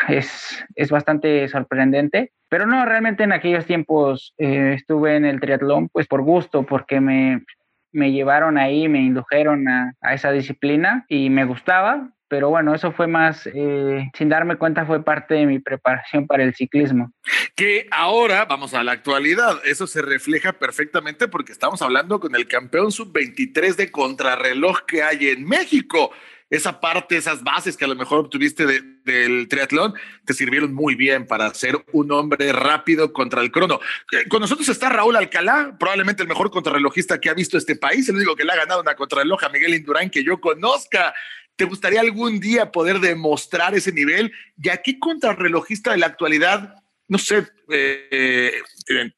[0.07, 2.31] es, es bastante sorprendente.
[2.49, 7.01] Pero no, realmente en aquellos tiempos eh, estuve en el triatlón pues por gusto, porque
[7.01, 7.43] me,
[7.91, 13.07] me llevaron ahí, me indujeron a, esa disciplina y me gustaba, pero bueno, eso fue
[13.07, 17.11] más, eh, sin darme cuenta, fue parte de mi preparación para el ciclismo.
[17.55, 22.47] Que ahora, vamos a la actualidad, eso se refleja perfectamente porque estamos hablando con el
[22.47, 26.11] campeón sub-23 de contrarreloj que hay en México
[26.49, 28.65] esa parte, esas bases que a lo mejor obtuviste
[29.03, 29.93] del triatlón,
[30.25, 33.79] te sirvieron muy bien para ser un hombre rápido contra el crono.
[34.11, 38.07] Eh, con nosotros está Raúl Alcalá, probablemente el mejor contrarrelojista que ha visto este país,
[38.07, 41.13] el único que le ha ganado una contrarreloj a Miguel Indurain que yo conozca.
[41.55, 44.31] ¿Te gustaría algún día poder demostrar ese nivel?
[44.61, 46.75] ¿Y a qué contrarrelojista de la actualidad,
[47.07, 48.61] no sé, eh,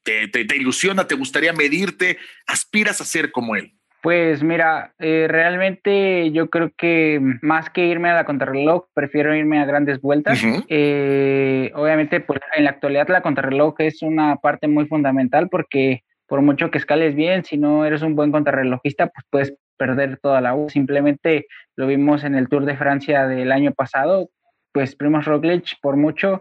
[0.02, 3.74] te, te ilusiona, te gustaría medirte, aspiras a ser como él?
[4.02, 9.60] Pues mira, eh, realmente yo creo que más que irme a la contrarreloj, prefiero irme
[9.60, 10.40] a grandes vueltas.
[10.68, 16.40] Eh, obviamente, pues en la actualidad la contrarreloj es una parte muy fundamental porque por
[16.40, 20.54] mucho que escales bien, si no eres un buen contrarrelojista, pues puedes perder toda la
[20.54, 20.70] U.
[20.70, 21.46] Simplemente
[21.76, 24.30] lo vimos en el Tour de Francia del año pasado,
[24.72, 26.40] pues Primoz Roglic por mucho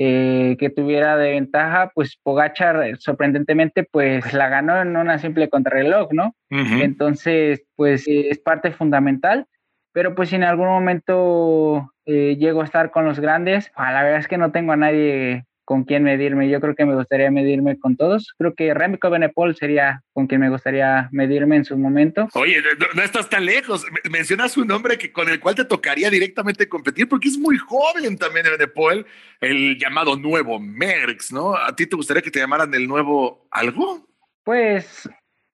[0.00, 5.48] eh, que tuviera de ventaja, pues Pogachar eh, sorprendentemente pues la ganó en una simple
[5.48, 6.36] contrarreloj, ¿no?
[6.50, 9.48] Entonces, pues es parte fundamental,
[9.92, 14.04] pero pues si en algún momento eh, llego a estar con los grandes, a la
[14.04, 16.48] verdad es que no tengo a nadie con quién medirme.
[16.48, 18.32] Yo creo que me gustaría medirme con todos.
[18.38, 22.26] Creo que Remco Benepol sería con quien me gustaría medirme en su momento.
[22.32, 22.62] Oye,
[22.94, 23.84] no, estás tan lejos.
[24.10, 28.16] Mencionas un nombre que, con el cual te tocaría directamente competir porque es muy joven
[28.16, 29.04] también Benepol,
[29.42, 31.54] el llamado nuevo Merckx, ¿no?
[31.54, 34.08] ¿A ti te gustaría que te llamaran el nuevo algo?
[34.44, 35.06] Pues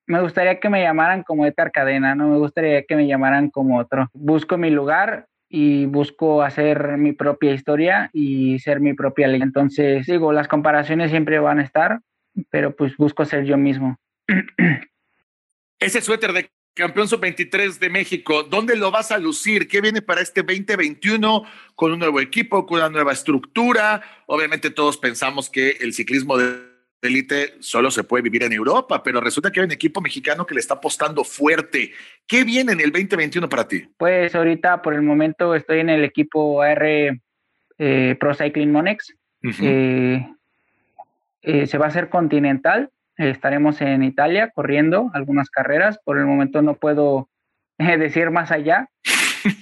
[0.06, 3.80] me gustaría que me llamaran como Edgar Cadena, no me gustaría que me llamaran como
[3.80, 4.08] otro.
[4.12, 5.26] Busco mi lugar
[5.57, 9.40] y busco hacer mi propia historia y ser mi propia ley.
[9.40, 12.00] Entonces, digo, las comparaciones siempre van a estar,
[12.50, 13.96] pero pues busco ser yo mismo.
[15.78, 19.68] Ese suéter de campeón sub-23 de México, ¿dónde lo vas a lucir?
[19.68, 21.44] ¿Qué viene para este 2021
[21.76, 24.02] con un nuevo equipo, con una nueva estructura?
[24.26, 26.73] Obviamente todos pensamos que el ciclismo de
[27.05, 30.55] élite solo se puede vivir en Europa, pero resulta que hay un equipo mexicano que
[30.55, 31.92] le está apostando fuerte.
[32.26, 33.88] ¿Qué viene en el 2021 para ti?
[33.96, 37.20] Pues ahorita por el momento estoy en el equipo AR
[37.78, 39.14] eh, Pro Cycling Monex.
[39.61, 40.26] Eh,
[41.42, 42.90] eh, se va a hacer continental.
[43.16, 45.98] estaremos en Italia corriendo algunas carreras.
[46.05, 47.28] Por el momento no puedo
[47.78, 48.88] decir más allá,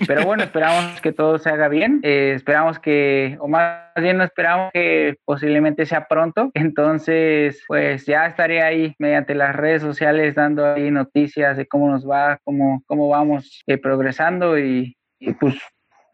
[0.06, 2.00] pero bueno, esperamos que todo se haga bien.
[2.02, 6.50] Eh, esperamos que, o más bien no esperamos que posiblemente sea pronto.
[6.54, 12.08] Entonces, pues ya estaré ahí mediante las redes sociales dando ahí noticias de cómo nos
[12.08, 14.96] va, cómo, cómo vamos eh, progresando y,
[15.38, 15.54] pues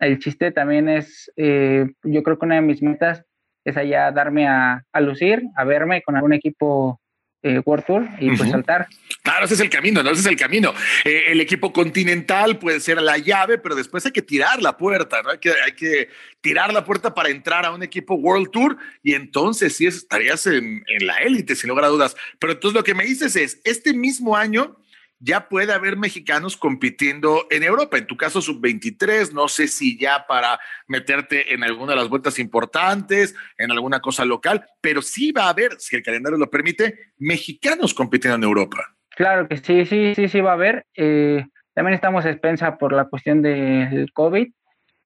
[0.00, 3.24] el chiste también es, eh, yo creo que una de mis metas
[3.64, 7.00] es allá darme a, a lucir, a verme con algún equipo
[7.48, 8.86] eh, World Tour y pues saltar.
[9.22, 10.10] Claro, ese es el camino, ¿no?
[10.10, 10.74] Ese es el camino.
[11.04, 15.22] Eh, el equipo continental puede ser la llave, pero después hay que tirar la puerta,
[15.22, 15.30] ¿no?
[15.30, 16.08] Hay que, hay que
[16.40, 20.84] tirar la puerta para entrar a un equipo World Tour y entonces sí estarías en,
[20.86, 22.16] en la élite, sin lugar a dudas.
[22.38, 24.76] Pero entonces lo que me dices es, este mismo año
[25.20, 27.98] ya puede haber mexicanos compitiendo en Europa.
[27.98, 32.38] En tu caso, sub-23, no sé si ya para meterte en alguna de las vueltas
[32.38, 37.12] importantes, en alguna cosa local, pero sí va a haber, si el calendario lo permite,
[37.18, 38.78] mexicanos compitiendo en Europa.
[39.10, 40.86] Claro que sí, sí, sí, sí va a haber.
[40.94, 41.44] Eh,
[41.74, 44.48] también estamos expensa por la cuestión del COVID,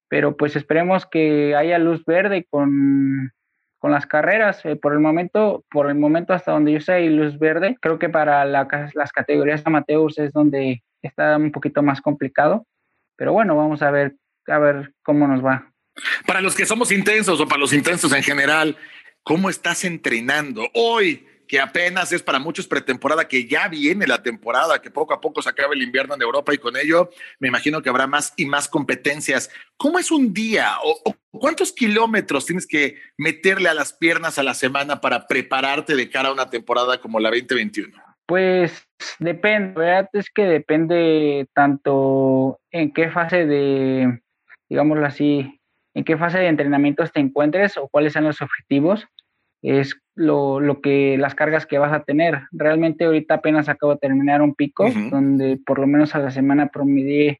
[0.07, 3.31] pero pues esperemos que haya luz verde con
[3.83, 4.63] con las carreras.
[4.63, 8.07] Eh, por el momento, por el momento hasta donde yo sé luz verde, creo que
[8.07, 12.65] para las categorías amateurs es donde está un poquito más complicado.
[13.17, 14.15] Pero bueno, vamos a ver,
[14.47, 15.69] a ver cómo nos va.
[16.25, 18.77] Para los que somos intensos o para los intensos en general,
[19.21, 21.27] ¿cómo estás entrenando hoy?
[21.53, 25.39] Que apenas es para muchos pretemporada, que ya viene la temporada, que poco a poco
[25.39, 28.47] se acaba el invierno en Europa y con ello me imagino que habrá más y
[28.47, 29.51] más competencias.
[29.77, 34.55] ¿Cómo es un día o, cuántos kilómetros tienes que meterle a las piernas a la
[34.55, 38.01] semana para prepararte de cara a una temporada como la 2021?
[38.25, 38.87] Pues
[39.19, 40.09] depende, ¿verdad?
[40.13, 44.23] Es que depende tanto en qué fase de,
[44.69, 45.61] digámoslo así,
[45.93, 49.07] en qué fase de entrenamientos te encuentres o cuáles son los objetivos
[49.63, 52.43] es lo, lo, que las cargas que vas a tener.
[52.51, 56.67] Realmente ahorita apenas acabo de terminar un pico donde por lo menos a la semana
[56.67, 57.39] promedié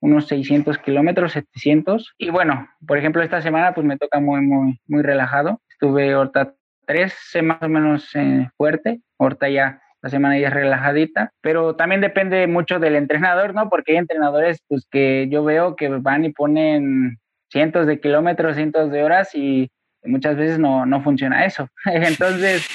[0.00, 2.14] unos 600 kilómetros, 700.
[2.16, 5.60] Y bueno, por ejemplo, esta semana pues me toca muy, muy, muy relajado.
[5.68, 6.54] Estuve ahorita
[6.86, 9.00] tres más o menos eh, fuerte.
[9.18, 13.70] Ahorita ya la semana ya es relajadita, pero también depende mucho del entrenador, ¿no?
[13.70, 17.18] Porque hay entrenadores pues que yo veo que van y ponen
[17.50, 19.70] cientos de kilómetros, cientos de horas y
[20.04, 21.68] muchas veces no, no funciona eso.
[21.84, 22.66] Entonces,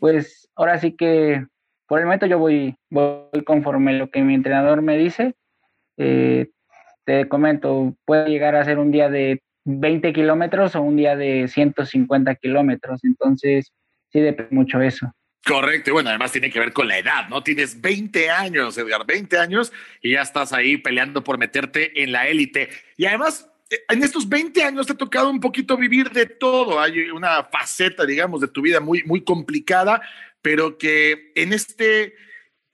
[0.00, 1.44] pues ahora sí que
[1.86, 5.34] por el momento yo voy, voy conforme lo que mi entrenador me dice.
[5.96, 6.50] Eh,
[7.04, 11.48] te comento, puede llegar a ser un día de 20 kilómetros o un día de
[11.48, 13.02] 150 kilómetros.
[13.04, 13.72] Entonces,
[14.10, 15.10] sí depende mucho eso.
[15.46, 17.42] Correcto, y bueno, además tiene que ver con la edad, ¿no?
[17.42, 22.28] Tienes 20 años, Edgar, 20 años y ya estás ahí peleando por meterte en la
[22.28, 22.68] élite.
[22.98, 26.80] Y además, en estos 20 años te ha tocado un poquito vivir de todo.
[26.80, 30.00] Hay una faceta, digamos, de tu vida muy, muy complicada,
[30.40, 32.14] pero que en este,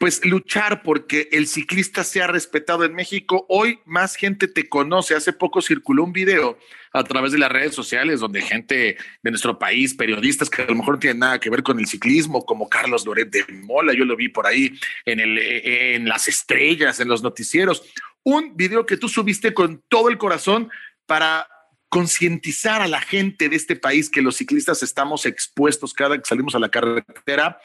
[0.04, 5.14] pues luchar porque el ciclista sea respetado en México, hoy más gente te conoce.
[5.14, 6.58] Hace poco circuló un video
[6.92, 10.74] a través de las redes sociales donde gente de nuestro país, periodistas que a lo
[10.74, 14.04] mejor no tienen nada que ver con el ciclismo, como Carlos Loret de Mola, yo
[14.04, 17.82] lo vi por ahí en, el, en las estrellas, en los noticieros
[18.24, 20.68] un video que tú subiste con todo el corazón
[21.06, 21.48] para
[21.88, 26.54] concientizar a la gente de este país que los ciclistas estamos expuestos cada que salimos
[26.54, 27.58] a la carretera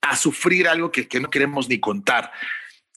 [0.00, 2.30] a sufrir algo que, no queremos ni contar.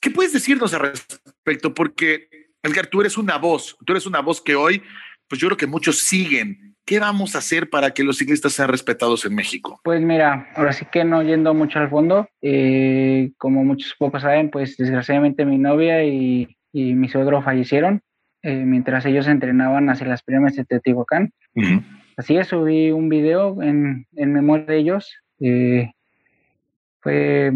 [0.02, 1.74] ¿Qué puedes decirnos al respecto?
[1.74, 2.30] Porque,
[2.64, 4.82] Edgar, tú eres una voz, tú eres una voz que hoy,
[5.28, 6.76] pues yo creo que muchos siguen.
[6.86, 9.80] ¿Qué vamos a hacer para que los ciclistas sean respetados en México?
[9.84, 14.50] Pues mira, ahora sí que no yendo mucho al fondo, eh, como muchos pocos saben,
[14.50, 18.02] pues desgraciadamente mi novia y y mi suegro fallecieron
[18.42, 21.32] eh, mientras ellos entrenaban hacia las primeras de Teotihuacán.
[22.16, 25.14] Así es, subí un video en, en memoria de ellos.
[25.42, 25.92] Eh,
[27.02, 27.52] fue,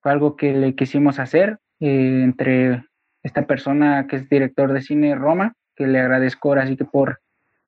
[0.00, 2.84] fue, algo que le quisimos hacer eh, entre
[3.22, 7.20] esta persona que es director de cine Roma, que le agradezco ahora sí que por,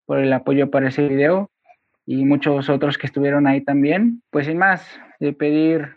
[0.05, 1.51] por el apoyo para ese video
[2.07, 4.23] y muchos otros que estuvieron ahí también.
[4.31, 4.87] Pues sin más,
[5.19, 5.97] de pedir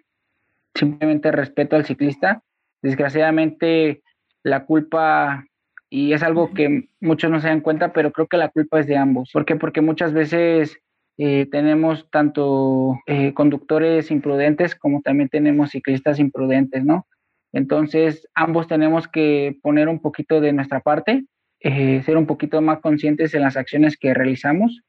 [0.74, 2.41] simplemente respeto al ciclista.
[2.82, 4.02] Desgraciadamente,
[4.43, 5.45] la culpa,
[5.89, 8.88] y es algo que muchos no se dan cuenta, pero creo que la culpa es
[8.88, 9.30] de ambos.
[9.32, 9.56] ¿Por qué?
[9.56, 10.80] Porque muchas veces
[11.22, 17.07] eh, tenemos tanto eh, conductores imprudentes como también tenemos ciclistas imprudentes, ¿no?
[17.51, 21.26] Entonces, ambos tenemos que poner un poquito de nuestra parte,
[21.59, 24.82] eh, ser un poquito más conscientes en las acciones que realizamos.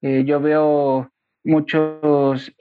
[0.00, 1.10] yo veo
[1.44, 2.52] muchos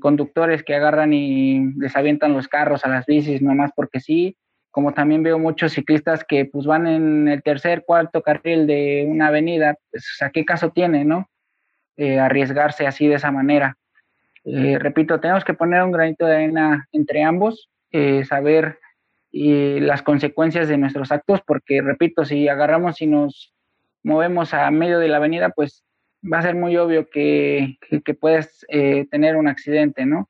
[0.00, 4.36] conductores que agarran y les avientan los carros a las bicis nomás porque sí,
[4.70, 9.26] como también veo muchos ciclistas que pues van en el tercer, cuarto carril de una
[9.28, 11.28] avenida, pues ¿a qué caso tiene, no?
[11.96, 13.76] Eh, arriesgarse así de esa manera.
[14.44, 18.78] Eh, repito, tenemos que poner un granito de arena entre ambos, eh, saber
[19.36, 23.52] las consecuencias de nuestros actos, porque repito, si agarramos y nos
[24.04, 25.84] movemos a medio de la avenida, pues
[26.22, 28.64] va a ser muy obvio que, que puedes
[29.10, 30.28] tener un accidente, ¿no?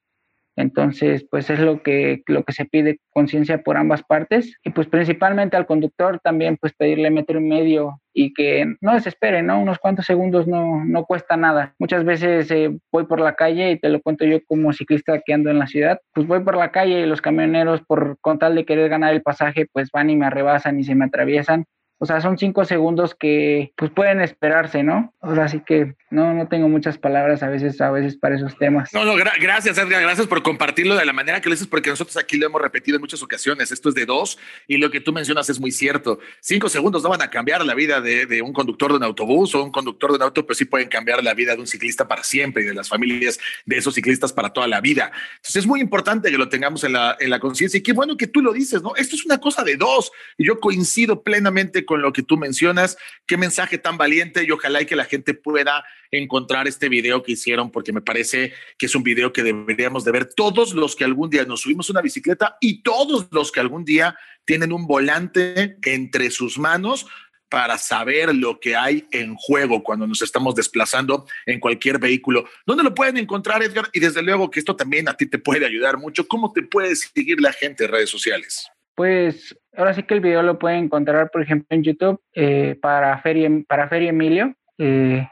[0.57, 4.87] Entonces, pues es lo que, lo que se pide conciencia por ambas partes y pues
[4.87, 9.61] principalmente al conductor también pues pedirle metro y medio y que no desespere, ¿no?
[9.61, 11.75] Unos cuantos segundos no, no cuesta nada.
[11.79, 15.35] Muchas veces eh, voy por la calle y te lo cuento yo como ciclista que
[15.35, 18.55] ando en la ciudad, pues voy por la calle y los camioneros por con tal
[18.55, 21.65] de querer ganar el pasaje pues van y me arrebasan y se me atraviesan
[22.05, 25.15] o sea, son cinco segundos que pues pueden esperarse, ¿no?
[25.21, 28.59] O sea, así que no, no tengo muchas palabras a veces, a veces para esos
[28.59, 28.93] temas.
[28.93, 32.19] No, no, gracias, Edgar, gracias por compartirlo de la manera que lo dices, porque nosotros
[32.19, 33.73] aquí lo hemos repetido en muchas ocasiones.
[33.73, 34.39] Esto es de dos
[34.69, 36.19] y lo que tú mencionas es muy cierto.
[36.41, 39.55] Cinco segundos no van a cambiar la vida de, de un conductor de un autobús
[39.55, 42.07] o un conductor de un auto, pero sí pueden cambiar la vida de un ciclista
[42.07, 45.11] para siempre y de las familias de esos ciclistas para toda la vida.
[45.37, 48.17] Entonces es muy importante que lo tengamos en la, en la conciencia y qué bueno
[48.17, 48.95] que tú lo dices, ¿no?
[48.97, 52.97] Esto es una cosa de dos y yo coincido plenamente con lo que tú mencionas.
[53.27, 57.71] Qué mensaje tan valiente y ojalá que la gente pueda encontrar este video que hicieron
[57.71, 61.31] porque me parece que es un video que deberíamos de ver todos los que algún
[61.31, 66.31] día nos subimos una bicicleta y todos los que algún día tienen un volante entre
[66.31, 67.07] sus manos
[67.49, 72.49] para saber lo que hay en juego cuando nos estamos desplazando en cualquier vehículo.
[72.67, 73.89] ¿Dónde lo pueden encontrar, Edgar?
[73.93, 76.27] Y desde luego que esto también a ti te puede ayudar mucho.
[76.27, 78.69] ¿Cómo te puede seguir la gente en redes sociales?
[78.95, 83.19] Pues ahora sí que el video lo pueden encontrar, por ejemplo, en YouTube eh, para,
[83.19, 84.55] Feria, para Feria Emilio.
[84.79, 85.27] Eh,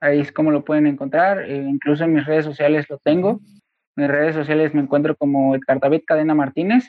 [0.00, 1.42] ahí es como lo pueden encontrar.
[1.42, 3.40] Eh, incluso en mis redes sociales lo tengo.
[3.96, 6.88] En mis redes sociales me encuentro como Edgar David Cadena Martínez.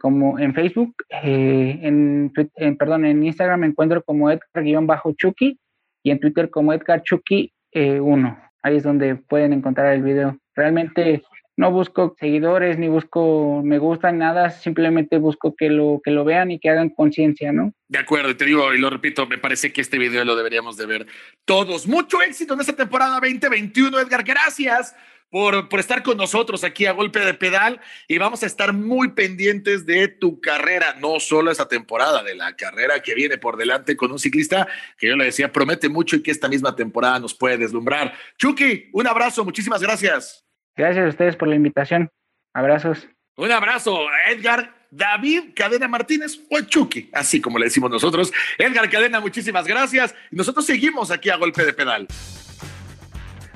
[0.00, 2.32] como en Facebook, en,
[2.78, 5.58] perdón, en Instagram me encuentro como Edgar-Chucky
[6.02, 8.38] y en Twitter como Edgar Chucky 1.
[8.62, 10.38] Ahí es donde pueden encontrar el video.
[10.54, 11.22] Realmente
[11.56, 16.50] no busco seguidores ni busco me gusta nada, simplemente busco que lo que lo vean
[16.50, 17.74] y que hagan conciencia, ¿no?
[17.88, 20.86] De acuerdo, te digo y lo repito, me parece que este video lo deberíamos de
[20.86, 21.06] ver
[21.44, 21.86] todos.
[21.86, 24.22] Mucho éxito en esta temporada 2021, Edgar.
[24.22, 24.94] Gracias
[25.28, 29.12] por, por estar con nosotros aquí a golpe de pedal y vamos a estar muy
[29.12, 33.96] pendientes de tu carrera, no solo esa temporada, de la carrera que viene por delante
[33.96, 34.66] con un ciclista
[34.98, 38.14] que yo le decía promete mucho y que esta misma temporada nos puede deslumbrar.
[38.38, 40.44] Chucky, un abrazo, muchísimas gracias.
[40.76, 42.10] Gracias a ustedes por la invitación.
[42.54, 43.08] Abrazos.
[43.36, 48.32] Un abrazo a Edgar David Cadena Martínez o Chucky, así como le decimos nosotros.
[48.58, 50.14] Edgar Cadena, muchísimas gracias.
[50.30, 52.08] Y nosotros seguimos aquí a golpe de pedal.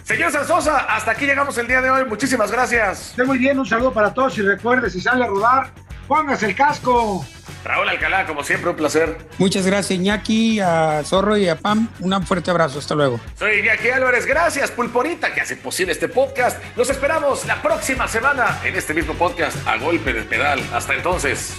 [0.04, 2.04] Señor Sansosa, hasta aquí llegamos el día de hoy.
[2.04, 3.10] Muchísimas gracias.
[3.10, 5.72] Esté muy bien, un saludo para todos y recuerde, si sale a rodar,
[6.06, 7.26] póngase el casco.
[7.64, 9.16] Raúl Alcalá, como siempre, un placer.
[9.38, 11.88] Muchas gracias, Iñaki, a Zorro y a Pam.
[12.00, 12.78] Un fuerte abrazo.
[12.78, 13.18] Hasta luego.
[13.38, 14.26] Soy Iñaki Álvarez.
[14.26, 16.62] Gracias, Pulporita, que hace posible este podcast.
[16.76, 20.60] Los esperamos la próxima semana en este mismo podcast a golpe de pedal.
[20.72, 21.54] Hasta entonces.